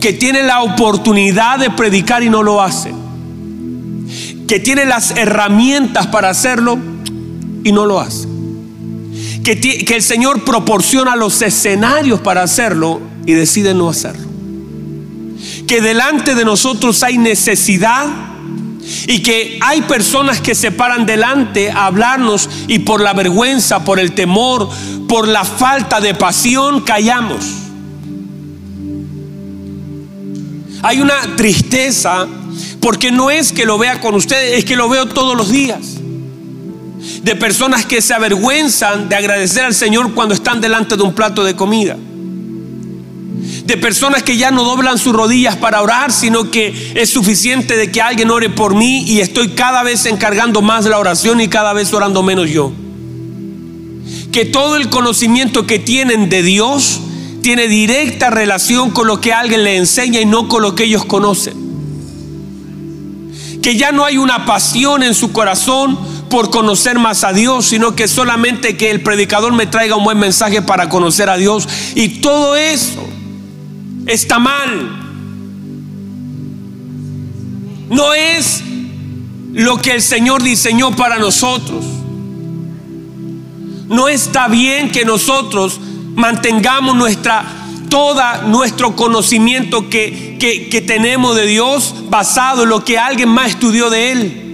Que 0.00 0.12
tiene 0.12 0.42
la 0.44 0.62
oportunidad 0.62 1.58
de 1.58 1.70
predicar 1.70 2.22
y 2.22 2.30
no 2.30 2.42
lo 2.42 2.62
hace. 2.62 2.92
Que 4.46 4.60
tiene 4.60 4.84
las 4.84 5.10
herramientas 5.12 6.06
para 6.06 6.30
hacerlo 6.30 6.78
y 7.64 7.72
no 7.72 7.86
lo 7.86 8.00
hace. 8.00 8.28
Que, 9.56 9.94
el 9.96 10.02
Señor 10.02 10.44
proporciona 10.44 11.16
los 11.16 11.40
escenarios 11.40 12.20
para 12.20 12.42
hacerlo 12.42 13.00
y 13.24 13.32
decide 13.32 13.72
no 13.72 13.88
hacerlo. 13.88 14.28
Que 15.66 15.80
delante 15.80 16.34
de 16.34 16.44
nosotros 16.44 17.02
hay 17.02 17.16
necesidad 17.16 18.08
y 19.06 19.22
que 19.22 19.58
hay 19.62 19.80
personas 19.82 20.42
que 20.42 20.54
se 20.54 20.70
paran 20.70 21.06
delante 21.06 21.70
a 21.70 21.86
hablarnos 21.86 22.50
y 22.66 22.80
por 22.80 23.00
la 23.00 23.14
vergüenza, 23.14 23.86
por 23.86 23.98
el 23.98 24.12
temor, 24.12 24.68
por 25.08 25.26
la 25.26 25.44
falta 25.44 25.98
de 25.98 26.14
pasión, 26.14 26.82
callamos. 26.82 27.42
Hay 30.82 31.00
una 31.00 31.36
tristeza 31.36 32.28
porque 32.82 33.10
no 33.10 33.30
es 33.30 33.52
que 33.52 33.64
lo 33.64 33.78
vea 33.78 33.98
con 34.02 34.14
ustedes, 34.14 34.58
es 34.58 34.64
que 34.66 34.76
lo 34.76 34.90
veo 34.90 35.06
todos 35.06 35.34
los 35.34 35.50
días. 35.50 35.97
De 37.22 37.36
personas 37.36 37.84
que 37.84 38.00
se 38.02 38.14
avergüenzan 38.14 39.08
de 39.08 39.16
agradecer 39.16 39.64
al 39.64 39.74
Señor 39.74 40.14
cuando 40.14 40.34
están 40.34 40.60
delante 40.60 40.96
de 40.96 41.02
un 41.02 41.14
plato 41.14 41.44
de 41.44 41.56
comida 41.56 41.96
de 43.68 43.76
personas 43.76 44.22
que 44.22 44.38
ya 44.38 44.50
no 44.50 44.64
doblan 44.64 44.96
sus 44.96 45.12
rodillas 45.12 45.56
para 45.56 45.82
orar, 45.82 46.10
sino 46.10 46.50
que 46.50 46.92
es 46.94 47.10
suficiente 47.10 47.76
de 47.76 47.92
que 47.92 48.00
alguien 48.00 48.30
ore 48.30 48.48
por 48.48 48.74
mí 48.74 49.02
y 49.02 49.20
estoy 49.20 49.50
cada 49.50 49.82
vez 49.82 50.06
encargando 50.06 50.62
más 50.62 50.86
la 50.86 50.98
oración 50.98 51.38
y 51.42 51.48
cada 51.48 51.74
vez 51.74 51.92
orando 51.92 52.22
menos 52.22 52.48
yo. 52.48 52.72
Que 54.32 54.46
todo 54.46 54.76
el 54.76 54.88
conocimiento 54.88 55.66
que 55.66 55.78
tienen 55.78 56.30
de 56.30 56.42
Dios 56.42 57.00
tiene 57.42 57.68
directa 57.68 58.30
relación 58.30 58.90
con 58.90 59.06
lo 59.06 59.20
que 59.20 59.34
alguien 59.34 59.64
le 59.64 59.76
enseña 59.76 60.18
y 60.20 60.24
no 60.24 60.48
con 60.48 60.62
lo 60.62 60.74
que 60.74 60.84
ellos 60.84 61.04
conocen. 61.04 61.52
Que 63.60 63.76
ya 63.76 63.92
no 63.92 64.06
hay 64.06 64.16
una 64.16 64.46
pasión 64.46 65.02
en 65.02 65.14
su 65.14 65.32
corazón 65.32 65.98
por 66.28 66.50
conocer 66.50 66.98
más 66.98 67.24
a 67.24 67.32
Dios, 67.32 67.66
sino 67.66 67.94
que 67.94 68.08
solamente 68.08 68.76
que 68.76 68.90
el 68.90 69.02
predicador 69.02 69.52
me 69.52 69.66
traiga 69.66 69.96
un 69.96 70.04
buen 70.04 70.18
mensaje 70.18 70.62
para 70.62 70.88
conocer 70.88 71.28
a 71.28 71.36
Dios. 71.36 71.68
Y 71.94 72.20
todo 72.20 72.56
eso 72.56 73.06
está 74.06 74.38
mal. 74.38 75.04
No 77.90 78.14
es 78.14 78.62
lo 79.52 79.78
que 79.78 79.92
el 79.92 80.02
Señor 80.02 80.42
diseñó 80.42 80.94
para 80.94 81.18
nosotros. 81.18 81.84
No 83.88 84.08
está 84.08 84.48
bien 84.48 84.90
que 84.90 85.04
nosotros 85.04 85.80
mantengamos 86.14 86.96
nuestra 86.96 87.54
todo 87.88 88.22
nuestro 88.46 88.94
conocimiento 88.96 89.88
que, 89.88 90.36
que, 90.38 90.68
que 90.68 90.80
tenemos 90.82 91.34
de 91.36 91.46
Dios 91.46 91.94
basado 92.10 92.64
en 92.64 92.68
lo 92.68 92.84
que 92.84 92.98
alguien 92.98 93.30
más 93.30 93.50
estudió 93.50 93.88
de 93.88 94.12
Él. 94.12 94.47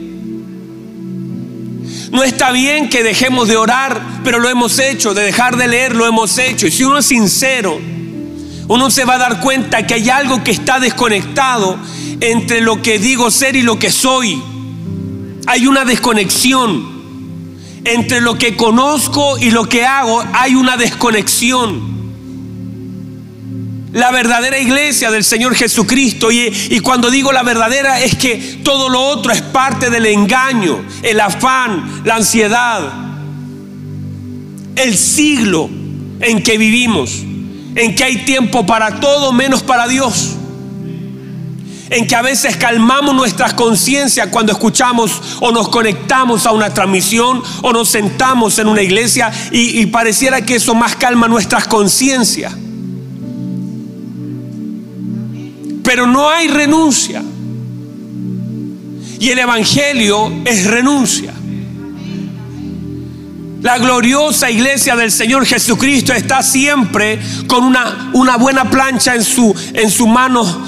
No 2.15 2.23
está 2.23 2.53
bien 2.53 2.91
que 2.91 3.03
dejemos 3.03 3.49
de 3.49 3.57
orar, 3.57 4.01
pero 4.23 4.39
lo 4.39 4.49
hemos 4.49 4.79
hecho, 4.79 5.15
de 5.15 5.25
dejar 5.25 5.57
de 5.57 5.67
leer, 5.67 5.97
lo 5.97 6.07
hemos 6.07 6.39
hecho. 6.39 6.69
Y 6.69 6.71
si 6.71 6.85
uno 6.85 6.99
es 6.99 7.07
sincero, 7.07 7.81
uno 8.69 8.89
se 8.89 9.05
va 9.05 9.15
a 9.15 9.19
dar 9.19 9.41
cuenta 9.41 9.85
que 9.85 9.95
hay 9.95 10.09
algo 10.11 10.45
que 10.45 10.53
está 10.53 10.79
desconectado 10.79 11.77
entre 12.21 12.61
lo 12.61 12.81
que 12.81 13.01
digo 13.01 13.33
ser 13.33 13.57
y 13.57 13.63
lo 13.63 13.81
que 13.81 13.91
soy. 13.91 14.41
Hay 15.49 15.67
una 15.67 15.85
desconexión. 15.85 16.95
Entre 17.85 18.21
lo 18.21 18.39
que 18.39 18.55
conozco 18.55 19.37
y 19.37 19.51
lo 19.51 19.69
que 19.69 19.85
hago 19.85 20.25
hay 20.35 20.55
una 20.55 20.77
desconexión 20.77 21.94
la 23.95 24.11
verdadera 24.11 24.59
iglesia 24.59 25.11
del 25.11 25.25
Señor 25.25 25.55
Jesucristo. 25.55 26.31
Y, 26.31 26.81
cuando 26.81 27.11
digo 27.11 27.33
la 27.33 27.43
verdadera 27.43 28.01
es 28.01 28.17
que 28.17 28.61
todo 28.63 28.89
lo 28.91 29.01
otro 29.01 29.33
es 29.33 29.41
parte 29.41 29.89
del 29.89 30.07
engaño, 30.07 30.85
el 31.03 31.21
afán, 31.21 32.03
la 32.05 32.17
ansiedad, 32.17 32.93
el 34.77 34.99
siglo 34.99 35.71
en 36.21 36.43
que 36.43 36.59
vivimos, 36.59 37.23
en 37.75 37.95
que 37.95 38.05
hay 38.05 38.25
tiempo 38.25 38.67
para 38.67 39.01
todo 39.01 39.33
menos 39.33 39.63
para 39.63 39.89
Dios. 39.89 40.33
En 41.91 42.09
que 42.09 42.17
a 42.17 42.23
veces 42.23 42.57
calmamos 42.57 43.15
nuestras 43.15 43.55
conciencias 43.55 44.29
cuando 44.29 44.51
escuchamos 44.51 45.39
o 45.41 45.53
nos 45.53 45.69
conectamos 45.69 46.47
a 46.47 46.51
una 46.51 46.73
transmisión 46.73 47.41
o 47.63 47.73
nos 47.73 47.91
sentamos 47.91 48.59
en 48.59 48.67
una 48.67 48.83
iglesia 48.83 49.31
y, 49.53 49.81
y 49.81 49.87
pareciera 49.87 50.41
que 50.41 50.57
eso 50.57 50.75
más 50.75 50.97
calma 50.97 51.29
nuestras 51.29 51.69
conciencias. 51.69 52.55
Pero 55.95 56.09
no 56.09 56.29
hay 56.29 56.49
renuncia. 56.49 57.23
Y 59.21 59.29
el 59.29 59.39
Evangelio 59.39 60.43
es 60.45 60.67
renuncia. 60.67 61.33
La 63.63 63.79
gloriosa 63.79 64.51
iglesia 64.51 64.97
del 64.97 65.13
Señor 65.13 65.47
Jesucristo 65.47 66.13
está 66.13 66.43
siempre 66.43 67.21
con 67.47 67.63
una, 67.63 68.37
buena 68.39 68.69
plancha 68.69 69.15
en 69.15 69.23
su, 69.23 69.55
en 69.73 70.11
mano, 70.11 70.67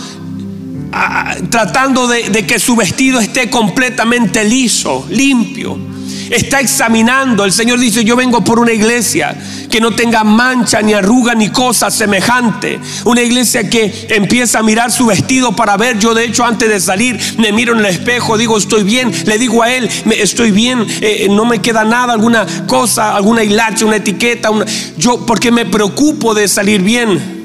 tratando 1.51 2.07
de, 2.07 2.31
de 2.31 2.47
que 2.47 2.61
su 2.61 2.77
vestido 2.77 3.19
esté 3.19 3.51
completamente 3.51 4.45
liso, 4.45 5.09
limpio 5.11 5.86
está 6.31 6.61
examinando. 6.61 7.45
El 7.45 7.53
Señor 7.53 7.79
dice, 7.79 8.05
yo 8.05 8.17
vengo 8.17 8.43
por 8.43 8.59
una 8.59 8.73
iglesia 8.73 9.37
que 9.71 9.81
no 9.81 9.93
tenga 9.93 10.25
mancha, 10.25 10.83
ni 10.83 10.95
arruga, 10.95 11.35
ni 11.35 11.51
cosa 11.51 11.91
semejante. 11.91 12.81
Una 13.05 13.23
iglesia 13.23 13.69
que 13.69 14.07
empieza 14.11 14.61
a 14.61 14.63
mirar 14.63 14.91
su 14.91 15.07
vestido 15.07 15.55
para 15.55 15.77
ver. 15.77 15.99
Yo 15.99 16.15
de 16.15 16.25
hecho 16.25 16.45
antes 16.45 16.69
de 16.69 16.81
salir 16.81 17.19
me 17.39 17.53
miro 17.53 17.75
en 17.75 17.81
el 17.81 17.87
espejo, 17.87 18.37
digo, 18.37 18.57
estoy 18.59 18.83
bien. 18.83 19.13
Le 19.27 19.39
digo 19.39 19.63
a 19.63 19.73
Él, 19.73 19.89
estoy 20.17 20.51
bien, 20.51 20.87
eh, 21.01 21.29
no 21.31 21.45
me 21.45 21.61
queda 21.61 21.85
nada, 21.85 22.13
alguna 22.13 22.47
cosa, 22.67 23.15
alguna 23.15 23.43
hilacha, 23.43 23.85
una 23.85 23.97
etiqueta. 23.97 24.51
Yo 24.97 25.25
porque 25.27 25.51
me 25.51 25.67
preocupo 25.67 26.35
de 26.35 26.49
salir 26.49 26.83
bien. 26.83 27.37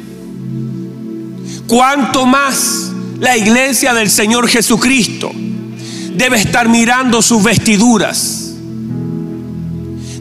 Cuanto 1.68 2.26
más 2.26 2.92
la 3.20 3.38
iglesia 3.38 3.94
del 3.94 4.10
Señor 4.10 4.50
Jesucristo 4.50 5.32
debe 6.14 6.38
estar 6.38 6.68
mirando 6.68 7.22
sus 7.22 7.42
vestiduras 7.44 8.41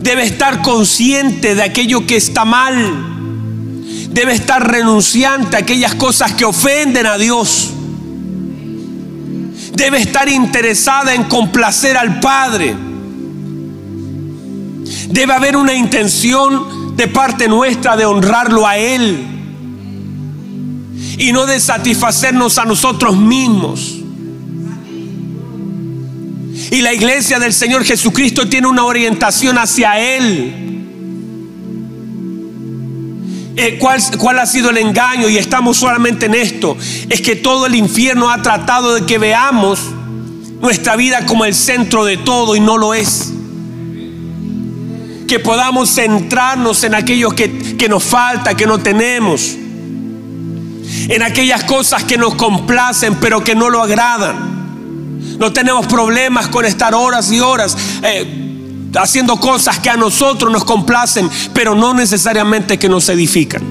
debe 0.01 0.25
estar 0.25 0.63
consciente 0.63 1.55
de 1.55 1.63
aquello 1.63 2.07
que 2.07 2.17
está 2.17 2.45
mal. 2.45 2.75
Debe 4.11 4.33
estar 4.33 4.67
renunciante 4.69 5.57
a 5.57 5.61
aquellas 5.61 5.95
cosas 5.95 6.33
que 6.33 6.45
ofenden 6.45 7.07
a 7.07 7.17
Dios. 7.17 7.71
Debe 9.73 9.99
estar 10.01 10.29
interesada 10.29 11.15
en 11.15 11.25
complacer 11.25 11.97
al 11.97 12.19
Padre. 12.19 12.75
Debe 15.09 15.33
haber 15.33 15.57
una 15.57 15.75
intención 15.75 16.97
de 16.97 17.07
parte 17.07 17.49
nuestra 17.49 17.97
de 17.97 18.05
honrarlo 18.05 18.67
a 18.67 18.77
Él 18.77 19.27
y 21.19 21.33
no 21.33 21.47
de 21.47 21.61
satisfacernos 21.61 22.59
a 22.59 22.65
nosotros 22.65 23.17
mismos. 23.17 24.00
Y 26.71 26.83
la 26.83 26.93
iglesia 26.93 27.39
del 27.41 27.53
Señor 27.53 27.85
Jesucristo 27.85 28.49
tiene 28.49 28.69
una 28.69 28.85
orientación 28.85 29.59
hacia 29.59 29.99
Él. 29.99 30.71
Eh, 33.57 33.77
¿Cuál, 33.79 34.01
¿Cuál, 34.19 34.39
ha 34.39 34.47
sido 34.47 34.71
el 34.71 34.79
engaño? 34.79 35.29
Y 35.29 35.37
estamos 35.37 35.77
solamente 35.77 36.27
en 36.27 36.35
esto. 36.35 36.77
Es 37.09 37.21
que 37.21 37.35
todo 37.35 37.67
el 37.67 37.75
infierno 37.75 38.31
ha 38.31 38.41
tratado 38.41 38.95
de 38.95 39.05
que 39.05 39.19
veamos 39.19 39.81
nuestra 40.61 40.95
vida 40.95 41.27
como 41.27 41.45
el 41.45 41.55
centro 41.55 42.05
de 42.05 42.17
todo 42.17 42.55
y 42.55 42.61
no 42.61 42.79
lo 42.79 42.95
es. 42.95 43.33
Que 45.27 45.41
podamos 45.41 45.91
centrarnos 45.91 46.85
en 46.85 46.95
aquello 46.95 47.31
que, 47.31 47.77
que 47.77 47.89
nos 47.89 48.05
falta, 48.05 48.57
que 48.57 48.67
no 48.67 48.79
tenemos. 48.79 49.57
En 51.09 51.23
aquellas 51.23 51.65
cosas 51.65 52.05
que 52.05 52.17
nos 52.17 52.37
complacen 52.37 53.17
pero 53.17 53.43
que 53.43 53.57
no 53.57 53.69
lo 53.71 53.83
agradan. 53.83 54.50
No 55.41 55.51
tenemos 55.55 55.87
problemas 55.87 56.49
con 56.49 56.67
estar 56.67 56.95
horas 56.95 57.33
y 57.33 57.41
horas 57.41 57.75
eh, 58.03 58.91
haciendo 58.95 59.41
cosas 59.41 59.79
que 59.79 59.89
a 59.89 59.97
nosotros 59.97 60.53
nos 60.53 60.65
complacen, 60.65 61.31
pero 61.55 61.75
no 61.75 61.95
necesariamente 61.95 62.79
que 62.79 62.91
nos 62.91 63.09
edifican. 63.09 63.63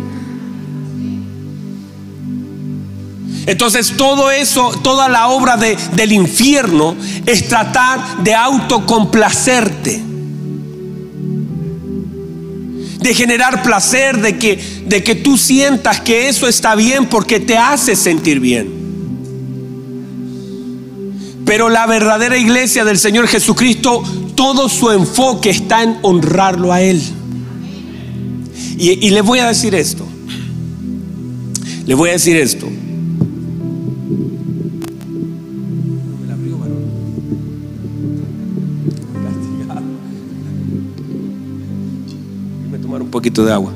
Entonces 3.46 3.96
todo 3.96 4.32
eso, 4.32 4.72
toda 4.82 5.08
la 5.10 5.28
obra 5.28 5.58
del 5.58 6.12
infierno 6.12 6.96
es 7.28 7.48
tratar 7.48 8.24
de 8.24 8.34
autocomplacerte. 8.34 10.02
De 12.98 13.14
generar 13.14 13.62
placer, 13.62 14.20
de 14.20 14.40
que, 14.40 14.84
de 14.88 15.04
que 15.04 15.14
tú 15.14 15.38
sientas 15.38 16.02
que 16.02 16.30
eso 16.30 16.48
está 16.48 16.74
bien 16.74 17.06
porque 17.06 17.40
te 17.40 17.60
hace 17.60 17.96
sentir 17.96 18.40
bien. 18.40 18.79
Pero 21.50 21.68
la 21.68 21.88
verdadera 21.88 22.38
iglesia 22.38 22.86
del 22.86 23.00
Señor 23.00 23.28
Jesucristo, 23.28 24.04
todo 24.36 24.70
su 24.70 24.92
enfoque 24.92 25.50
está 25.50 25.82
en 25.82 25.98
honrarlo 26.04 26.72
a 26.72 26.80
Él. 26.80 27.02
Y, 28.78 29.08
y 29.08 29.10
le 29.10 29.22
voy 29.22 29.40
a 29.40 29.48
decir 29.48 29.74
esto. 29.74 30.06
Le 31.88 31.96
voy 31.96 32.10
a 32.10 32.12
decir 32.14 32.38
esto. 32.38 32.68
Un 42.92 43.10
poquito 43.10 43.44
de 43.44 43.54
agua. 43.54 43.74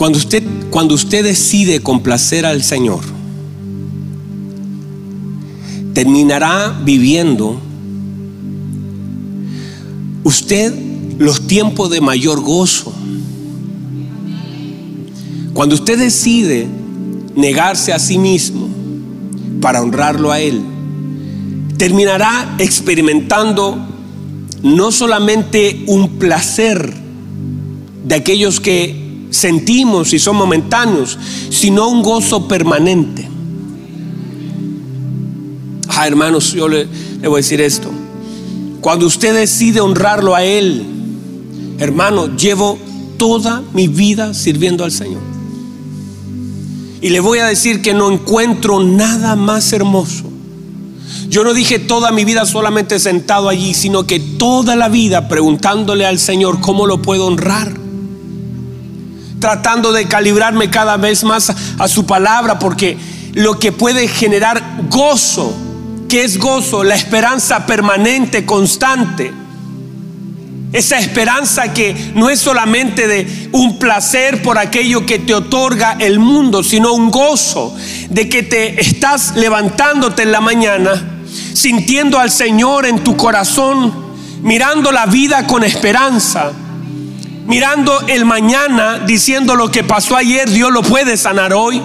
Cuando 0.00 0.16
usted, 0.16 0.42
cuando 0.70 0.94
usted 0.94 1.22
decide 1.22 1.82
complacer 1.82 2.46
al 2.46 2.62
Señor, 2.62 3.00
terminará 5.92 6.74
viviendo 6.82 7.60
usted 10.24 10.72
los 11.18 11.46
tiempos 11.46 11.90
de 11.90 12.00
mayor 12.00 12.40
gozo. 12.40 12.94
Cuando 15.52 15.74
usted 15.74 15.98
decide 15.98 16.66
negarse 17.36 17.92
a 17.92 17.98
sí 17.98 18.16
mismo 18.16 18.70
para 19.60 19.82
honrarlo 19.82 20.32
a 20.32 20.40
Él, 20.40 20.62
terminará 21.76 22.56
experimentando 22.58 23.76
no 24.62 24.92
solamente 24.92 25.84
un 25.88 26.08
placer 26.18 26.90
de 28.06 28.14
aquellos 28.14 28.60
que 28.60 29.09
sentimos 29.30 30.12
y 30.12 30.18
son 30.18 30.36
momentáneos, 30.36 31.18
sino 31.50 31.88
un 31.88 32.02
gozo 32.02 32.46
permanente. 32.46 33.28
Ah, 35.88 36.06
hermanos, 36.06 36.52
yo 36.52 36.68
le, 36.68 36.86
le 37.20 37.28
voy 37.28 37.38
a 37.38 37.42
decir 37.42 37.60
esto. 37.60 37.90
Cuando 38.80 39.06
usted 39.06 39.34
decide 39.34 39.80
honrarlo 39.80 40.34
a 40.34 40.44
Él, 40.44 40.84
hermano, 41.78 42.34
llevo 42.36 42.78
toda 43.16 43.62
mi 43.74 43.88
vida 43.88 44.34
sirviendo 44.34 44.84
al 44.84 44.92
Señor. 44.92 45.20
Y 47.02 47.10
le 47.10 47.20
voy 47.20 47.38
a 47.38 47.46
decir 47.46 47.82
que 47.82 47.94
no 47.94 48.10
encuentro 48.10 48.82
nada 48.82 49.36
más 49.36 49.72
hermoso. 49.72 50.24
Yo 51.28 51.44
no 51.44 51.54
dije 51.54 51.78
toda 51.78 52.10
mi 52.10 52.24
vida 52.24 52.44
solamente 52.44 52.98
sentado 52.98 53.48
allí, 53.48 53.74
sino 53.74 54.06
que 54.06 54.20
toda 54.20 54.76
la 54.76 54.88
vida 54.88 55.28
preguntándole 55.28 56.04
al 56.04 56.18
Señor 56.18 56.60
cómo 56.60 56.86
lo 56.86 57.02
puedo 57.02 57.26
honrar 57.26 57.79
tratando 59.40 59.90
de 59.90 60.06
calibrarme 60.06 60.70
cada 60.70 60.96
vez 60.98 61.24
más 61.24 61.52
a, 61.78 61.88
su 61.88 62.06
palabra, 62.06 62.58
porque 62.58 62.96
lo 63.32 63.58
que 63.58 63.72
puede 63.72 64.06
generar 64.06 64.62
gozo, 64.88 65.56
que 66.08 66.24
es 66.24 66.38
gozo, 66.38 66.84
la 66.84 66.94
esperanza 66.94 67.66
permanente, 67.66 68.44
constante, 68.44 69.32
Esa 70.72 71.00
esperanza 71.00 71.72
que 71.72 72.12
no 72.14 72.30
es 72.30 72.38
solamente 72.38 73.08
de 73.08 73.48
un 73.50 73.80
placer 73.80 74.40
por 74.40 74.56
aquello 74.56 75.04
que 75.04 75.18
te 75.18 75.34
otorga 75.34 75.96
el 75.98 76.20
mundo, 76.20 76.62
sino 76.62 76.92
un 76.92 77.10
gozo 77.10 77.74
de 78.08 78.28
que 78.28 78.44
te 78.44 78.80
estás 78.80 79.34
levantándote 79.34 80.22
en 80.22 80.30
la 80.30 80.40
mañana, 80.40 81.22
sintiendo 81.54 82.20
al 82.20 82.30
Señor 82.30 82.86
en 82.86 83.02
tu 83.02 83.16
corazón, 83.16 83.92
mirando 84.42 84.92
la 84.92 85.06
vida 85.06 85.44
con 85.48 85.64
esperanza, 85.64 86.52
mirando 87.50 88.00
el 88.06 88.24
mañana, 88.24 89.00
diciendo 89.00 89.56
lo 89.56 89.72
que 89.72 89.82
pasó 89.82 90.16
ayer, 90.16 90.48
Dios 90.48 90.70
lo 90.70 90.82
puede 90.82 91.16
sanar 91.16 91.52
hoy 91.52 91.82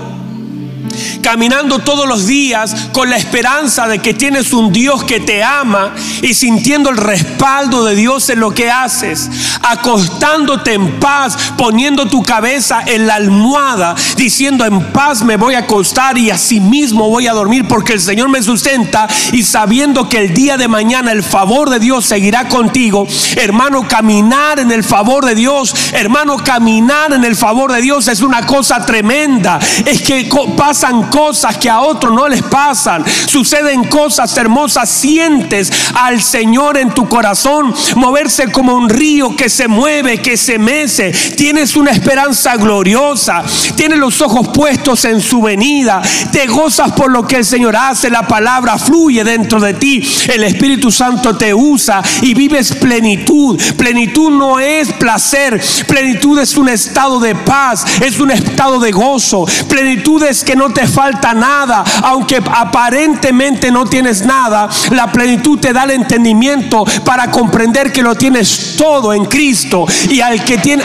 caminando 1.26 1.80
todos 1.80 2.08
los 2.08 2.28
días 2.28 2.90
con 2.92 3.10
la 3.10 3.18
esperanza 3.18 3.88
de 3.88 3.98
que 3.98 4.14
tienes 4.14 4.54
un 4.54 4.72
Dios 4.72 5.04
que 5.06 5.20
te 5.20 5.44
ama 5.44 5.96
y 6.22 6.36
sintiendo 6.36 6.92
el 6.92 6.98
respaldo 6.98 7.84
de 7.84 7.96
Dios 7.96 8.30
en 8.30 8.40
lo 8.40 8.52
que 8.52 8.70
haces, 8.70 9.32
acostándote 9.64 10.74
en 10.74 11.00
paz, 11.00 11.36
poniendo 11.58 12.06
tu 12.06 12.22
cabeza 12.22 12.84
en 12.86 13.08
la 13.08 13.16
almohada, 13.16 13.96
diciendo 14.16 14.66
en 14.66 14.94
paz 14.94 15.24
me 15.24 15.36
voy 15.36 15.56
a 15.56 15.62
acostar 15.62 16.16
y 16.20 16.30
así 16.30 16.60
mismo 16.60 17.10
voy 17.10 17.26
a 17.26 17.34
dormir 17.34 17.68
porque 17.68 17.94
el 17.94 18.02
Señor 18.02 18.30
me 18.30 18.44
sustenta 18.44 19.08
y 19.32 19.42
sabiendo 19.42 20.08
que 20.08 20.20
el 20.20 20.34
día 20.36 20.58
de 20.58 20.68
mañana 20.68 21.12
el 21.12 21.24
favor 21.24 21.72
de 21.72 21.80
Dios 21.80 22.06
seguirá 22.06 22.48
contigo, 22.48 23.08
hermano, 23.36 23.88
caminar 23.88 24.60
en 24.60 24.72
el 24.72 24.84
favor 24.84 25.26
de 25.26 25.34
Dios, 25.34 25.74
hermano, 25.92 26.38
caminar 26.38 27.14
en 27.14 27.24
el 27.26 27.36
favor 27.36 27.72
de 27.72 27.82
Dios 27.82 28.08
es 28.10 28.22
una 28.22 28.46
cosa 28.46 28.86
tremenda, 28.86 29.58
es 29.88 30.04
que 30.04 30.30
pasa 30.56 30.92
cosas 31.16 31.58
que 31.58 31.70
a 31.70 31.80
otros 31.80 32.14
no 32.14 32.28
les 32.28 32.44
pasan. 32.44 33.06
Suceden 33.28 33.86
cosas 33.86 34.36
hermosas. 34.36 34.90
Sientes 34.90 35.72
al 35.94 36.22
Señor 36.22 36.78
en 36.78 36.90
tu 36.94 37.08
corazón 37.08 37.74
moverse 37.96 38.52
como 38.52 38.76
un 38.76 38.90
río 38.90 39.34
que 39.34 39.50
se 39.50 39.70
mueve, 39.70 40.18
que 40.18 40.36
se 40.36 40.60
mece. 40.60 41.14
Tienes 41.38 41.78
una 41.78 41.92
esperanza 41.92 42.58
gloriosa. 42.58 43.44
Tienes 43.78 43.98
los 43.98 44.20
ojos 44.22 44.50
puestos 44.50 45.06
en 45.06 45.22
su 45.22 45.42
venida. 45.42 46.02
Te 46.34 46.48
gozas 46.48 46.92
por 46.92 47.10
lo 47.10 47.26
que 47.26 47.38
el 47.38 47.46
Señor 47.46 47.78
hace. 47.78 48.10
La 48.10 48.28
palabra 48.28 48.78
fluye 48.78 49.24
dentro 49.24 49.62
de 49.62 49.74
ti. 49.74 50.06
El 50.28 50.44
Espíritu 50.44 50.92
Santo 50.92 51.38
te 51.38 51.54
usa 51.54 52.02
y 52.24 52.34
vives 52.34 52.74
plenitud. 52.74 53.58
Plenitud 53.78 54.32
no 54.32 54.60
es 54.60 54.92
placer. 54.92 55.62
Plenitud 55.88 56.38
es 56.40 56.58
un 56.58 56.68
estado 56.68 57.22
de 57.22 57.36
paz. 57.36 57.86
Es 58.02 58.20
un 58.20 58.32
estado 58.32 58.82
de 58.82 58.92
gozo. 58.92 59.46
Plenitud 59.70 60.22
es 60.24 60.44
que 60.44 60.58
no 60.58 60.74
te 60.74 60.86
falta 60.86 61.05
nada, 61.34 61.84
aunque 62.04 62.38
aparentemente 62.38 63.72
no 63.72 63.86
tienes 63.86 64.26
nada, 64.26 64.70
la 64.92 65.12
plenitud 65.12 65.60
te 65.60 65.74
da 65.74 65.84
el 65.84 65.92
entendimiento 65.92 66.86
para 67.04 67.32
comprender 67.32 67.92
que 67.92 68.02
lo 68.02 68.16
tienes 68.16 68.76
todo 68.78 69.14
en 69.14 69.26
Cristo 69.26 69.86
y 70.10 70.22
al 70.22 70.44
que 70.44 70.58
tiene 70.58 70.84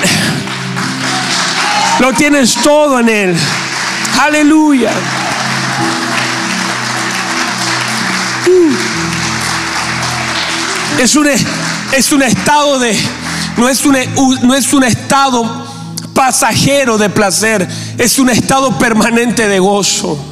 lo 2.00 2.14
tienes 2.14 2.54
todo 2.54 2.98
en 2.98 3.08
él. 3.08 3.36
Aleluya. 4.18 4.90
Es 10.98 11.14
un, 11.14 11.26
es 11.28 12.12
un 12.12 12.22
estado 12.22 12.78
de, 12.78 12.98
no 13.56 13.68
es 13.68 13.84
un, 13.84 13.96
no 14.42 14.54
es 14.54 14.72
un 14.72 14.84
estado 14.84 15.59
pasajero 16.20 16.98
de 16.98 17.08
placer, 17.08 17.66
es 17.96 18.18
un 18.18 18.28
estado 18.28 18.78
permanente 18.78 19.48
de 19.48 19.58
gozo. 19.58 20.22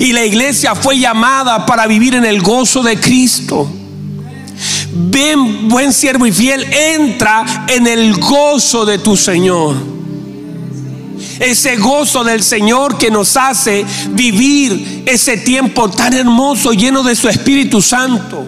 Y 0.00 0.12
la 0.12 0.22
iglesia 0.22 0.74
fue 0.74 0.98
llamada 0.98 1.64
para 1.64 1.86
vivir 1.86 2.14
en 2.14 2.26
el 2.26 2.42
gozo 2.42 2.82
de 2.82 3.00
Cristo. 3.00 3.66
Ven, 4.92 5.70
buen 5.70 5.94
siervo 5.94 6.26
y 6.26 6.32
fiel, 6.32 6.62
entra 6.70 7.64
en 7.68 7.86
el 7.86 8.16
gozo 8.18 8.84
de 8.84 8.98
tu 8.98 9.16
Señor. 9.16 9.76
Ese 11.40 11.76
gozo 11.76 12.22
del 12.22 12.42
Señor 12.42 12.98
que 12.98 13.10
nos 13.10 13.34
hace 13.34 13.86
vivir 14.10 15.04
ese 15.06 15.38
tiempo 15.38 15.88
tan 15.88 16.12
hermoso, 16.12 16.74
lleno 16.74 17.02
de 17.02 17.16
su 17.16 17.30
Espíritu 17.30 17.80
Santo. 17.80 18.44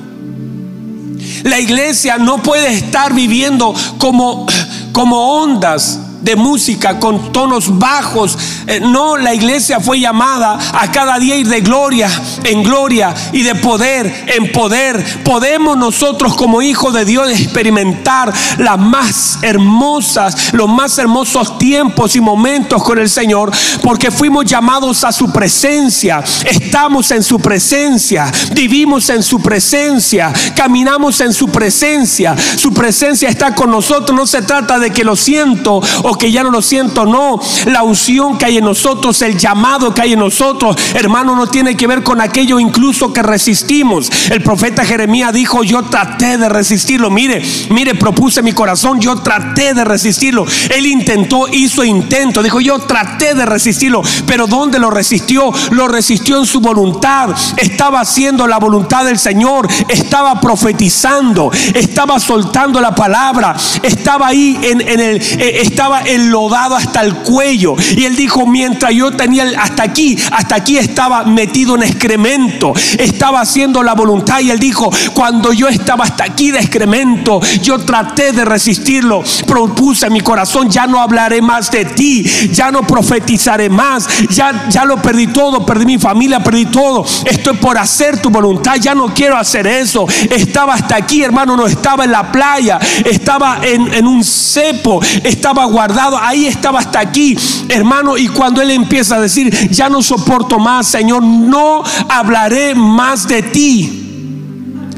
La 1.44 1.58
iglesia 1.58 2.18
no 2.18 2.42
puede 2.42 2.70
estar 2.70 3.14
viviendo 3.14 3.74
como 3.96 4.46
como 4.92 5.16
ondas 5.16 6.00
de 6.20 6.37
música 6.37 6.98
con 6.98 7.33
tonos 7.33 7.78
bajos. 7.78 8.37
Eh, 8.66 8.80
no, 8.80 9.16
la 9.16 9.35
iglesia 9.35 9.80
fue 9.80 10.00
llamada 10.00 10.59
a 10.72 10.90
cada 10.90 11.18
día 11.18 11.37
ir 11.37 11.48
de 11.48 11.61
gloria 11.61 12.09
en 12.44 12.62
gloria 12.62 13.14
y 13.33 13.42
de 13.42 13.54
poder 13.56 14.24
en 14.26 14.52
poder. 14.52 15.22
Podemos 15.24 15.76
nosotros 15.76 16.35
como 16.37 16.62
hijos 16.62 16.94
de 16.94 17.04
Dios 17.04 17.30
experimentar 17.30 18.33
las 18.59 18.78
más 18.78 19.38
hermosas, 19.42 20.52
los 20.52 20.68
más 20.68 20.98
hermosos 20.98 21.59
tiempos 21.59 22.16
y 22.16 22.20
momentos 22.20 22.83
con 22.83 22.98
el 22.98 23.09
Señor 23.09 23.50
porque 23.83 24.11
fuimos 24.11 24.44
llamados 24.44 25.04
a 25.04 25.12
su 25.12 25.33
presencia. 25.33 26.22
Estamos 26.44 27.11
en 27.11 27.22
su 27.22 27.38
presencia, 27.38 28.30
vivimos 28.52 29.09
en 29.11 29.22
su 29.22 29.40
presencia, 29.40 30.33
caminamos 30.54 31.20
en 31.20 31.33
su 31.33 31.48
presencia. 31.48 32.37
Su 32.56 32.72
presencia 32.72 33.28
está 33.28 33.54
con 33.54 33.70
nosotros. 33.70 34.16
No 34.16 34.26
se 34.26 34.42
trata 34.42 34.78
de 34.78 34.90
que 34.90 35.04
lo 35.04 35.16
siento 35.16 35.80
que 36.16 36.31
ya 36.31 36.42
no 36.42 36.51
lo 36.51 36.62
siento, 36.62 37.07
no. 37.07 37.40
La 37.66 37.83
unción 37.83 38.38
que 38.38 38.46
hay 38.46 38.59
en 38.59 38.64
nosotros, 38.64 39.20
el 39.23 39.37
llamado 39.37 39.94
que 39.94 40.03
hay 40.03 40.12
en 40.12 40.18
nosotros, 40.18 40.77
hermano, 40.94 41.35
no 41.35 41.46
tiene 41.46 41.77
que 41.77 41.87
ver 41.87 42.03
con 42.03 42.20
aquello 42.20 42.61
incluso 42.61 43.12
que 43.12 43.23
resistimos. 43.23 44.11
El 44.31 44.42
profeta 44.42 44.85
Jeremías 44.85 45.33
dijo, 45.33 45.62
yo 45.62 45.83
traté 45.85 46.38
de 46.38 46.49
resistirlo. 46.49 47.11
Mire, 47.11 47.42
mire, 47.70 47.94
propuse 47.94 48.42
mi 48.42 48.53
corazón, 48.53 49.01
yo 49.01 49.16
traté 49.16 49.75
de 49.75 49.85
resistirlo. 49.85 50.46
Él 50.70 50.87
intentó, 50.87 51.49
hizo 51.49 51.85
intento, 51.85 52.42
dijo, 52.42 52.61
yo 52.61 52.79
traté 52.81 53.35
de 53.35 53.46
resistirlo, 53.46 54.03
pero 54.27 54.46
¿dónde 54.46 54.79
lo 54.79 54.90
resistió? 54.90 55.53
Lo 55.70 55.88
resistió 55.88 56.38
en 56.38 56.46
su 56.46 56.61
voluntad. 56.61 57.31
Estaba 57.57 58.01
haciendo 58.01 58.46
la 58.46 58.59
voluntad 58.59 59.05
del 59.05 59.18
Señor, 59.18 59.68
estaba 59.88 60.40
profetizando, 60.40 61.51
estaba 61.75 62.18
soltando 62.20 62.81
la 62.81 62.94
palabra, 62.94 63.57
estaba 63.83 64.29
ahí 64.29 64.59
en, 64.62 64.81
el, 64.81 65.16
eh, 65.16 65.61
estaba 65.62 65.99
enlodado 66.04 66.76
hasta 66.76 67.02
el 67.02 67.14
cuello. 67.16 67.74
Y 67.96 68.04
él 68.04 68.16
dijo, 68.16 68.46
mientras 68.46 68.92
yo 68.94 69.12
tenía 69.12 69.44
hasta 69.58 69.82
aquí, 69.82 70.18
hasta 70.32 70.56
aquí 70.56 70.78
estaba 70.78 71.24
metido 71.24 71.76
en 71.76 71.82
excremento, 71.82 72.72
estaba 72.98 73.40
haciendo 73.40 73.82
la 73.82 73.94
voluntad. 73.94 74.40
Y 74.40 74.50
él 74.50 74.58
dijo, 74.58 74.90
cuando 75.14 75.52
yo 75.52 75.68
estaba 75.68 76.04
hasta 76.04 76.24
aquí 76.24 76.50
de 76.50 76.58
excremento, 76.58 77.40
yo 77.62 77.78
traté 77.78 78.32
de 78.32 78.44
resistirlo, 78.44 79.22
propuse 79.46 80.06
en 80.06 80.12
mi 80.12 80.20
corazón, 80.20 80.70
ya 80.70 80.86
no 80.86 81.00
hablaré 81.00 81.42
más 81.42 81.70
de 81.70 81.84
ti, 81.84 82.24
ya 82.52 82.70
no 82.70 82.82
profetizaré 82.82 83.68
más, 83.68 84.08
ya, 84.30 84.68
ya 84.68 84.84
lo 84.84 85.00
perdí 85.00 85.28
todo, 85.28 85.64
perdí 85.64 85.86
mi 85.86 85.98
familia, 85.98 86.40
perdí 86.40 86.66
todo. 86.66 87.04
Estoy 87.24 87.56
por 87.56 87.78
hacer 87.78 88.20
tu 88.20 88.30
voluntad, 88.30 88.76
ya 88.76 88.94
no 88.94 89.12
quiero 89.14 89.36
hacer 89.36 89.66
eso. 89.66 90.06
Estaba 90.30 90.74
hasta 90.74 90.96
aquí, 90.96 91.22
hermano, 91.22 91.56
no 91.56 91.66
estaba 91.66 92.04
en 92.04 92.12
la 92.12 92.30
playa, 92.30 92.78
estaba 93.04 93.60
en, 93.62 93.92
en 93.92 94.06
un 94.06 94.24
cepo, 94.24 95.00
estaba 95.24 95.64
guardado 95.64 95.89
ahí 96.20 96.46
estaba 96.46 96.81
hasta 96.81 97.00
aquí, 97.00 97.37
hermano. 97.68 98.16
Y 98.16 98.29
cuando 98.29 98.61
él 98.62 98.70
empieza 98.70 99.16
a 99.16 99.20
decir, 99.20 99.70
ya 99.70 99.88
no 99.88 100.03
soporto 100.03 100.59
más, 100.59 100.87
Señor, 100.87 101.22
no 101.22 101.83
hablaré 102.09 102.74
más 102.74 103.26
de 103.29 103.42
ti. 103.42 103.99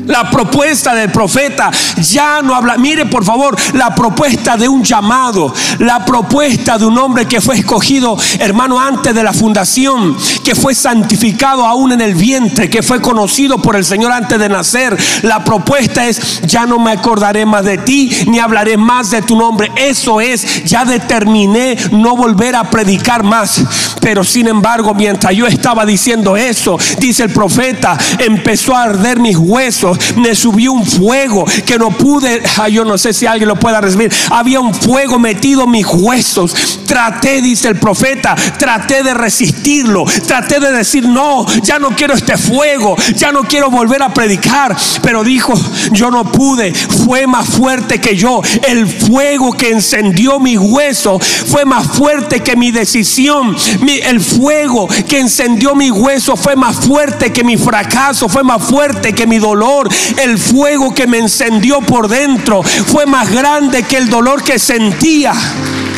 La 0.07 0.31
propuesta 0.31 0.95
del 0.95 1.11
profeta 1.11 1.71
ya 2.01 2.43
no 2.43 2.55
habla. 2.55 2.77
Mire, 2.77 3.07
por 3.07 3.25
favor, 3.25 3.57
la 3.75 3.95
propuesta 3.95 4.57
de 4.57 4.69
un 4.69 4.83
llamado, 4.83 5.53
la 5.79 6.05
propuesta 6.05 6.79
de 6.79 6.87
un 6.87 6.99
hombre 6.99 7.27
que 7.27 7.41
fue 7.41 7.57
escogido, 7.57 8.17
hermano, 8.39 8.81
antes 8.81 9.15
de 9.15 9.23
la 9.23 9.33
fundación, 9.33 10.17
que 10.45 10.55
fue 10.55 10.75
santificado 10.75 11.65
aún 11.65 11.93
en 11.93 12.01
el 12.01 12.15
vientre, 12.15 12.69
que 12.69 12.83
fue 12.83 13.01
conocido 13.01 13.59
por 13.59 13.77
el 13.77 13.85
Señor 13.85 14.13
antes 14.13 14.39
de 14.39 14.49
nacer. 14.49 14.97
La 15.23 15.45
propuesta 15.45 16.07
es: 16.07 16.43
ya 16.43 16.67
no 16.67 16.79
me 16.79 16.93
acordaré 16.93 17.47
más 17.47 17.65
de 17.65 17.79
ti, 17.79 18.11
ni 18.27 18.39
hablaré 18.39 18.77
más 18.77 19.11
de 19.11 19.23
tu 19.23 19.37
nombre. 19.37 19.71
Eso 19.77 20.21
es, 20.21 20.65
ya 20.65 20.85
determiné 20.85 21.77
no 21.93 22.17
volver 22.17 22.57
a 22.57 22.71
predicar 22.71 23.23
más. 23.23 23.63
Pero 24.01 24.25
sin 24.25 24.49
embargo, 24.49 24.95
mientras 24.95 25.35
yo 25.35 25.47
estaba 25.47 25.87
diciendo 25.87 26.37
eso, 26.37 26.77
dice 26.99 27.25
el 27.25 27.33
profeta, 27.33 27.97
empezó 28.19 28.75
a 28.75 28.83
arder 28.83 29.21
mis 29.21 29.37
huesos 29.37 29.92
me 30.17 30.35
subió 30.35 30.73
un 30.73 30.87
fuego 30.87 31.45
que 31.67 31.79
no 31.79 31.91
pude, 31.91 32.43
yo 32.71 32.85
no 32.85 32.99
sé 32.99 33.13
si 33.13 33.27
alguien 33.27 33.49
lo 33.49 33.57
pueda 33.57 33.81
recibir, 33.81 34.13
había 34.31 34.61
un 34.61 34.75
fuego 34.75 35.19
metido 35.19 35.65
en 35.65 35.71
mis 35.71 35.87
huesos. 35.87 36.81
Traté, 36.87 37.41
dice 37.41 37.69
el 37.69 37.77
profeta, 37.77 38.35
traté 38.59 39.03
de 39.03 39.15
resistirlo, 39.15 40.05
traté 40.27 40.61
de 40.61 40.73
decir, 40.73 41.07
no, 41.07 41.47
ya 41.63 41.79
no 41.79 41.91
quiero 41.91 42.15
este 42.15 42.37
fuego, 42.37 42.97
ya 43.17 43.33
no 43.33 43.45
quiero 43.45 43.71
volver 43.71 44.03
a 44.03 44.13
predicar, 44.13 44.77
pero 45.03 45.25
dijo, 45.25 45.55
yo 45.93 46.11
no 46.11 46.25
pude, 46.31 46.75
fue 46.75 47.27
más 47.27 47.49
fuerte 47.49 48.01
que 48.01 48.17
yo. 48.17 48.43
El 48.69 48.87
fuego 48.87 49.53
que 49.53 49.71
encendió 49.71 50.39
mis 50.39 50.59
huesos 50.59 51.25
fue 51.47 51.65
más 51.65 51.87
fuerte 51.87 52.41
que 52.41 52.57
mi 52.57 52.71
decisión. 52.71 53.57
el 54.05 54.21
fuego 54.21 54.89
que 55.09 55.21
encendió 55.21 55.75
mis 55.75 55.93
huesos 55.93 56.39
fue 56.39 56.57
más 56.57 56.77
fuerte 56.77 57.33
que 57.33 57.45
mi 57.45 57.57
fracaso, 57.57 58.29
fue 58.29 58.43
más 58.43 58.63
fuerte 58.63 59.13
que 59.13 59.27
mi 59.27 59.39
dolor 59.39 59.82
el 60.19 60.39
fuego 60.39 60.95
que 60.95 61.07
me 61.07 61.19
encendió 61.19 61.81
por 61.81 62.09
dentro 62.09 62.63
fue 62.63 63.07
más 63.07 63.31
grande 63.31 63.83
que 63.83 63.97
el 63.97 64.09
dolor 64.09 64.43
que 64.43 64.59
sentía. 64.59 65.33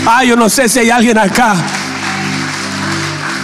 Ah, 0.07 0.24
yo 0.24 0.37
no 0.37 0.49
sé 0.49 0.68
si 0.68 0.80
hay 0.80 0.91
alguien 0.91 1.18
acá. 1.18 1.57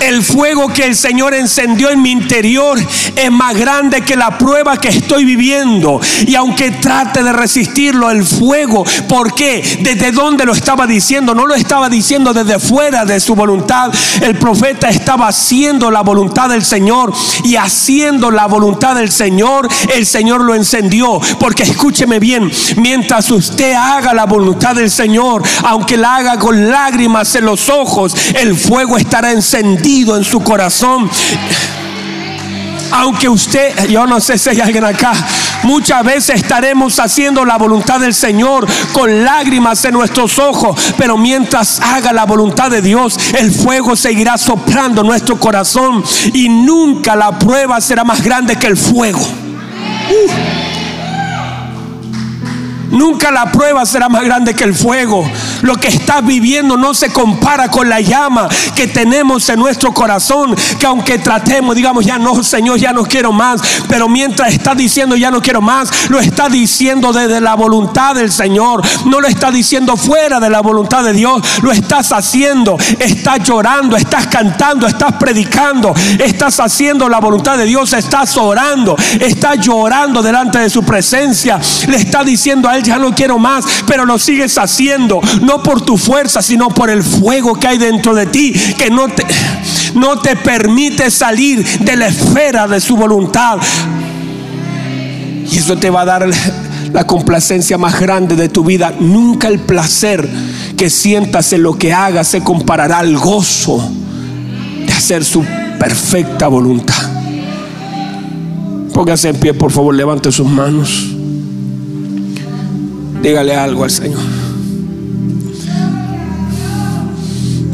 El 0.01 0.23
fuego 0.23 0.69
que 0.69 0.85
el 0.85 0.97
Señor 0.97 1.35
encendió 1.35 1.91
en 1.91 2.01
mi 2.01 2.11
interior 2.11 2.79
es 3.15 3.31
más 3.31 3.55
grande 3.55 4.01
que 4.01 4.17
la 4.17 4.39
prueba 4.39 4.79
que 4.79 4.89
estoy 4.89 5.25
viviendo. 5.25 6.01
Y 6.27 6.35
aunque 6.37 6.71
trate 6.71 7.23
de 7.23 7.33
resistirlo, 7.33 8.11
el 8.11 8.25
fuego, 8.25 8.85
¿por 9.09 9.35
qué? 9.35 9.63
¿Desde 9.81 10.11
dónde 10.11 10.47
lo 10.47 10.53
estaba 10.53 10.87
diciendo? 10.87 11.35
No 11.35 11.47
lo 11.47 11.55
estaba 11.55 11.91
diciendo 11.91 12.33
desde 12.33 12.59
fuera 12.59 13.05
de 13.05 13.21
su 13.21 13.35
voluntad. 13.35 13.93
El 14.23 14.39
profeta 14.39 14.89
estaba 14.89 15.29
haciendo 15.29 15.91
la 15.91 16.01
voluntad 16.01 16.49
del 16.49 16.65
Señor 16.65 17.13
y 17.45 17.57
haciendo 17.57 18.31
la 18.31 18.47
voluntad 18.47 18.95
del 18.95 19.11
Señor, 19.11 19.69
el 19.95 20.07
Señor 20.07 20.43
lo 20.43 20.55
encendió. 20.55 21.21
Porque 21.39 21.65
escúcheme 21.65 22.19
bien, 22.19 22.51
mientras 22.77 23.31
usted 23.31 23.75
haga 23.75 24.15
la 24.15 24.25
voluntad 24.25 24.75
del 24.75 24.91
Señor, 24.91 25.43
aunque 25.65 25.99
la 25.99 26.17
haga 26.17 26.39
con 26.39 26.71
lágrimas 26.71 27.35
en 27.35 27.45
los 27.45 27.69
ojos, 27.69 28.15
el 28.35 28.57
fuego 28.57 28.97
estará 28.97 29.33
encendido 29.33 29.90
en 29.91 30.25
su 30.25 30.41
corazón. 30.41 31.11
Aunque 32.93 33.29
usted, 33.29 33.89
yo 33.89 34.07
no 34.07 34.21
sé 34.21 34.39
si 34.39 34.51
hay 34.51 34.61
alguien 34.61 34.85
acá, 34.85 35.13
muchas 35.65 36.05
veces 36.05 36.37
estaremos 36.37 36.99
haciendo 36.99 37.45
la 37.45 37.59
voluntad 37.59 38.01
del 38.01 38.15
Señor 38.15 38.67
con 38.93 39.25
lágrimas 39.25 39.85
en 39.85 39.95
nuestros 39.95 40.39
ojos, 40.39 40.95
pero 40.97 41.17
mientras 41.17 41.81
haga 41.81 42.13
la 42.13 42.25
voluntad 42.25 42.71
de 42.71 42.83
Dios, 42.83 43.19
el 43.39 43.51
fuego 43.53 43.97
seguirá 43.97 44.39
soplando 44.39 45.03
nuestro 45.03 45.39
corazón 45.39 46.05
y 46.33 46.49
nunca 46.49 47.17
la 47.17 47.37
prueba 47.37 47.81
será 47.81 48.05
más 48.05 48.23
grande 48.23 48.57
que 48.57 48.69
el 48.69 48.77
fuego. 48.77 49.21
Uh. 49.21 50.60
Nunca 52.91 53.31
la 53.31 53.53
prueba 53.53 53.87
será 53.87 54.09
más 54.09 54.25
grande 54.25 54.55
que 54.55 54.65
el 54.65 54.75
fuego. 54.75 55.29
Lo 55.63 55.77
que 55.77 55.89
estás 55.89 56.25
viviendo 56.25 56.77
no 56.77 56.93
se 56.93 57.13
compara 57.13 57.71
con 57.71 57.89
la 57.89 58.01
llama 58.01 58.49
que 58.75 58.89
tenemos 58.89 59.49
en 59.49 59.61
nuestro 59.61 59.93
corazón. 59.93 60.57
Que 60.79 60.87
aunque 60.87 61.19
tratemos, 61.19 61.77
digamos, 61.77 62.05
ya 62.05 62.19
no, 62.19 62.43
Señor, 62.43 62.79
ya 62.79 62.93
no 62.93 63.05
quiero 63.05 63.33
más. 63.33 63.61
Pero 63.89 64.09
mientras 64.09 64.53
estás 64.53 64.77
diciendo 64.77 65.17
ya 65.17 65.31
no 65.31 65.41
quiero 65.41 65.61
más, 65.61 66.11
lo 66.11 66.19
está 66.19 66.49
diciendo 66.49 67.13
desde 67.13 67.41
la 67.41 67.55
voluntad 67.55 68.15
del 68.15 68.33
Señor. 68.33 68.83
No 69.05 69.21
lo 69.21 69.29
está 69.29 69.51
diciendo 69.51 69.97
fuera 69.97 70.41
de 70.41 70.51
la 70.51 70.61
voluntad 70.61 71.05
de 71.05 71.13
Dios. 71.13 71.43
Lo 71.63 71.71
estás 71.71 72.13
haciendo. 72.13 72.77
Estás 72.99 73.41
llorando, 73.45 73.97
estás 73.97 74.27
cantando, 74.27 74.87
estás 74.87 75.13
predicando. 75.13 75.95
Estás 76.19 76.59
haciendo 76.59 77.09
la 77.09 77.21
voluntad 77.21 77.57
de 77.57 77.67
Dios. 77.67 77.93
Estás 77.93 78.37
orando. 78.37 78.97
Estás 79.21 79.59
llorando 79.59 80.23
delante 80.23 80.59
de 80.59 80.71
su 80.71 80.83
presencia. 80.83 81.61
Le 81.87 81.97
está 81.97 82.25
diciendo 82.25 82.69
a 82.69 82.77
él 82.77 82.80
ya 82.83 82.99
no 82.99 83.15
quiero 83.15 83.39
más, 83.39 83.65
pero 83.87 84.05
lo 84.05 84.19
sigues 84.19 84.59
haciendo, 84.59 85.21
no 85.43 85.63
por 85.63 85.81
tu 85.83 85.97
fuerza, 85.97 86.43
sino 86.43 86.69
por 86.69 86.91
el 86.91 87.03
fuego 87.03 87.55
que 87.55 87.69
hay 87.69 87.79
dentro 87.79 88.15
de 88.15 88.27
ti, 88.27 88.53
que 88.79 88.91
no 88.91 89.09
te, 89.09 89.25
no 89.95 90.19
te 90.21 90.37
permite 90.37 91.11
salir 91.11 91.65
de 91.81 91.97
la 91.97 92.09
esfera 92.09 92.67
de 92.67 92.81
su 92.81 92.97
voluntad. 92.97 93.59
Y 95.51 95.59
eso 95.59 95.77
te 95.77 95.91
va 95.91 96.03
a 96.03 96.05
dar 96.05 96.31
la 96.93 97.07
complacencia 97.07 97.79
más 97.79 97.99
grande 97.99 98.37
de 98.37 98.49
tu 98.49 98.65
vida. 98.65 98.95
Nunca 98.99 99.49
el 99.49 99.59
placer 99.59 100.29
que 100.77 100.91
sientas 100.91 101.53
en 101.53 101.63
lo 101.63 101.77
que 101.77 101.93
hagas 101.93 102.29
se 102.29 102.43
comparará 102.43 102.99
al 102.99 103.17
gozo 103.17 103.83
de 104.87 104.93
hacer 104.93 105.25
su 105.25 105.45
perfecta 105.79 106.49
voluntad. 106.49 106.95
Póngase 108.93 109.31
en 109.31 109.37
pie, 109.37 109.55
por 109.55 109.71
favor, 109.71 109.95
levante 109.95 110.31
sus 110.31 110.47
manos. 110.47 111.20
Dígale 113.23 113.55
algo 113.55 113.85
al 113.85 113.91
Señor. 113.91 114.21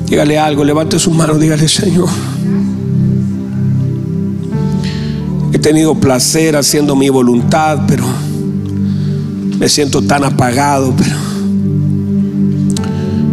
Dígale 0.09 0.39
algo, 0.39 0.65
levante 0.65 0.99
su 0.99 1.11
mano, 1.11 1.39
dígale 1.39 1.69
Señor. 1.69 2.09
He 5.53 5.59
tenido 5.59 5.95
placer 5.95 6.57
haciendo 6.57 6.95
mi 6.95 7.09
voluntad, 7.09 7.81
pero 7.87 8.05
me 9.59 9.69
siento 9.69 10.03
tan 10.03 10.25
apagado, 10.25 10.95
pero 10.97 11.17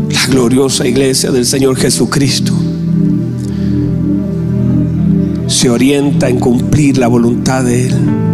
la 0.10 0.26
gloriosa 0.28 0.88
iglesia 0.88 1.32
del 1.32 1.46
Señor 1.46 1.76
Jesucristo 1.76 2.54
se 5.48 5.70
orienta 5.70 6.30
en 6.30 6.40
cumplir 6.40 6.98
la 6.98 7.08
voluntad 7.08 7.64
de 7.64 7.88
Él. 7.88 8.33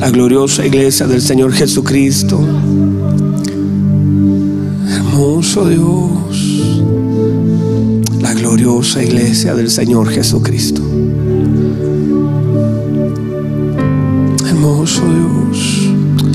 La 0.00 0.10
gloriosa 0.10 0.64
iglesia 0.64 1.06
del 1.06 1.20
Señor 1.20 1.52
Jesucristo. 1.52 2.40
Hermoso 4.88 5.68
Dios. 5.68 6.82
La 8.20 8.32
gloriosa 8.34 9.02
iglesia 9.02 9.54
del 9.54 9.70
Señor 9.70 10.08
Jesucristo. 10.08 10.82
Hermoso 14.46 15.02
Dios. 15.02 15.90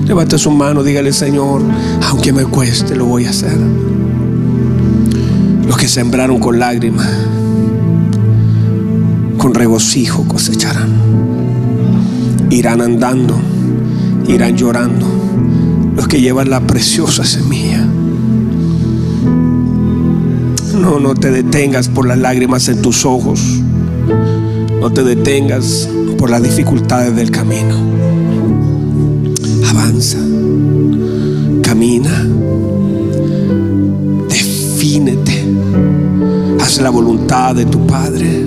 Levante 0.06 0.38
su 0.38 0.52
mano, 0.52 0.84
dígale 0.84 1.14
Señor, 1.14 1.62
aunque 2.10 2.34
me 2.34 2.46
cueste, 2.46 2.96
lo 2.96 3.06
voy 3.06 3.26
a 3.26 3.30
hacer. 3.30 3.58
Los 5.68 5.78
que 5.78 5.88
sembraron 5.88 6.40
con 6.40 6.60
lágrimas 6.60 7.10
con 9.44 9.54
regocijo 9.54 10.26
cosecharán. 10.26 10.90
Irán 12.50 12.80
andando, 12.80 13.36
irán 14.28 14.58
llorando 14.58 15.06
los 15.96 16.08
que 16.08 16.22
llevan 16.22 16.50
la 16.50 16.62
preciosa 16.62 17.24
semilla. 17.24 17.86
No, 20.80 21.00
no 21.00 21.14
te 21.14 21.32
detengas 21.32 21.88
por 21.88 22.08
las 22.08 22.18
lágrimas 22.18 22.68
en 22.68 22.82
tus 22.82 23.06
ojos. 23.06 23.40
No 24.80 24.92
te 24.92 25.04
detengas 25.04 25.88
por 26.18 26.30
las 26.30 26.44
dificultades 26.44 27.16
del 27.16 27.32
camino. 27.32 27.76
Avanza, 29.70 30.20
camina, 31.62 32.28
defínete, 34.28 35.46
haz 36.60 36.82
la 36.82 36.90
voluntad 36.90 37.56
de 37.56 37.66
tu 37.66 37.86
Padre. 37.88 38.46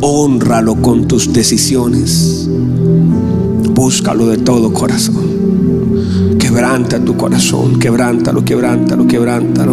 Honralo 0.00 0.74
con 0.76 1.06
tus 1.06 1.32
decisiones. 1.32 2.41
Búscalo 3.84 4.28
de 4.28 4.38
todo 4.38 4.72
corazón. 4.72 6.36
Quebranta 6.38 7.04
tu 7.04 7.16
corazón, 7.16 7.80
quebrántalo, 7.80 8.44
quebrántalo, 8.44 9.08
quebrántalo. 9.08 9.72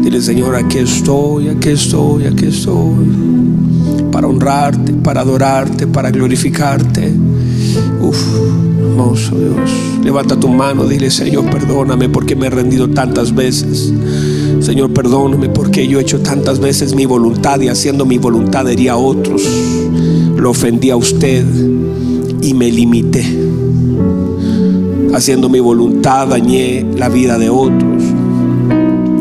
Dile, 0.00 0.22
Señor, 0.22 0.54
aquí 0.54 0.78
estoy, 0.78 1.48
aquí 1.48 1.70
estoy, 1.70 2.26
aquí 2.26 2.46
estoy. 2.46 2.94
Para 4.12 4.28
honrarte, 4.28 4.92
para 4.92 5.22
adorarte, 5.22 5.88
para 5.88 6.12
glorificarte. 6.12 7.12
Uf, 8.00 8.24
hermoso 8.78 9.36
Dios. 9.36 9.70
Levanta 10.04 10.38
tu 10.38 10.46
mano, 10.46 10.86
dile, 10.86 11.10
Señor, 11.10 11.50
perdóname 11.50 12.08
porque 12.08 12.36
me 12.36 12.46
he 12.46 12.50
rendido 12.50 12.88
tantas 12.90 13.34
veces. 13.34 13.92
Señor, 14.60 14.92
perdóname 14.92 15.48
porque 15.48 15.88
yo 15.88 15.98
he 15.98 16.02
hecho 16.02 16.20
tantas 16.20 16.60
veces 16.60 16.94
mi 16.94 17.04
voluntad 17.04 17.60
y 17.60 17.66
haciendo 17.66 18.06
mi 18.06 18.18
voluntad 18.18 18.70
hería 18.70 18.92
a 18.92 18.96
otros. 18.96 19.42
Lo 20.36 20.50
ofendí 20.50 20.90
a 20.90 20.96
usted 20.96 21.44
y 22.42 22.54
me 22.54 22.70
limité. 22.70 23.39
Haciendo 25.14 25.48
mi 25.48 25.60
voluntad 25.60 26.28
dañé 26.28 26.86
la 26.96 27.08
vida 27.08 27.38
de 27.38 27.50
otros. 27.50 28.02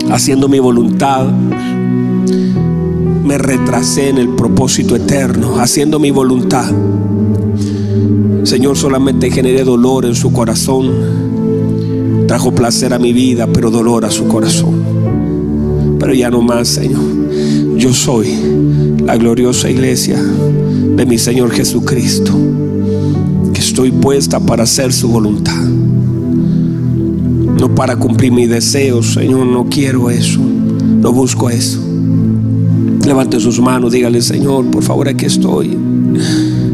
Haciendo 0.09 0.47
mi 0.47 0.59
voluntad 0.59 1.27
me 3.23 3.37
retrasé 3.37 4.09
en 4.09 4.17
el 4.17 4.29
propósito 4.29 4.95
eterno. 4.95 5.59
Haciendo 5.59 5.99
mi 5.99 6.11
voluntad. 6.11 6.71
Señor, 8.43 8.77
solamente 8.77 9.29
generé 9.31 9.63
dolor 9.63 10.05
en 10.05 10.15
su 10.15 10.31
corazón. 10.31 10.91
Trajo 12.27 12.51
placer 12.53 12.93
a 12.93 12.99
mi 12.99 13.13
vida, 13.13 13.47
pero 13.51 13.71
dolor 13.71 14.05
a 14.05 14.11
su 14.11 14.27
corazón 14.27 14.89
pero 15.99 16.13
ya 16.13 16.31
no 16.31 16.41
más, 16.41 16.69
Señor. 16.69 17.03
Yo 17.77 17.93
soy 17.93 18.33
la 19.05 19.17
gloriosa 19.17 19.69
iglesia 19.69 20.19
de 20.19 21.05
mi 21.05 21.17
Señor 21.17 21.51
Jesucristo, 21.51 22.33
estoy 23.59 23.91
puesta 23.91 24.39
para 24.39 24.63
hacer 24.63 24.91
su 24.93 25.09
voluntad. 25.09 25.61
No 27.59 27.75
para 27.75 27.97
cumplir 27.97 28.31
mis 28.31 28.49
deseos, 28.49 29.13
Señor, 29.13 29.45
no 29.45 29.67
quiero 29.69 30.09
eso, 30.09 30.39
no 30.39 31.11
busco 31.11 31.49
eso. 31.49 31.79
Levante 33.05 33.39
sus 33.39 33.59
manos, 33.59 33.91
dígale, 33.91 34.21
Señor, 34.21 34.71
por 34.71 34.81
favor, 34.81 35.09
aquí 35.09 35.25
estoy. 35.25 35.77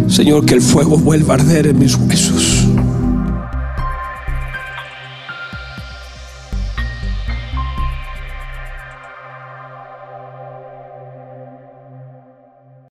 Señor, 0.07 0.45
que 0.45 0.53
el 0.53 0.61
fuego 0.61 0.97
vuelva 0.97 1.33
a 1.33 1.37
arder 1.37 1.67
en 1.67 1.79
mis 1.79 1.95
huesos. 1.95 2.54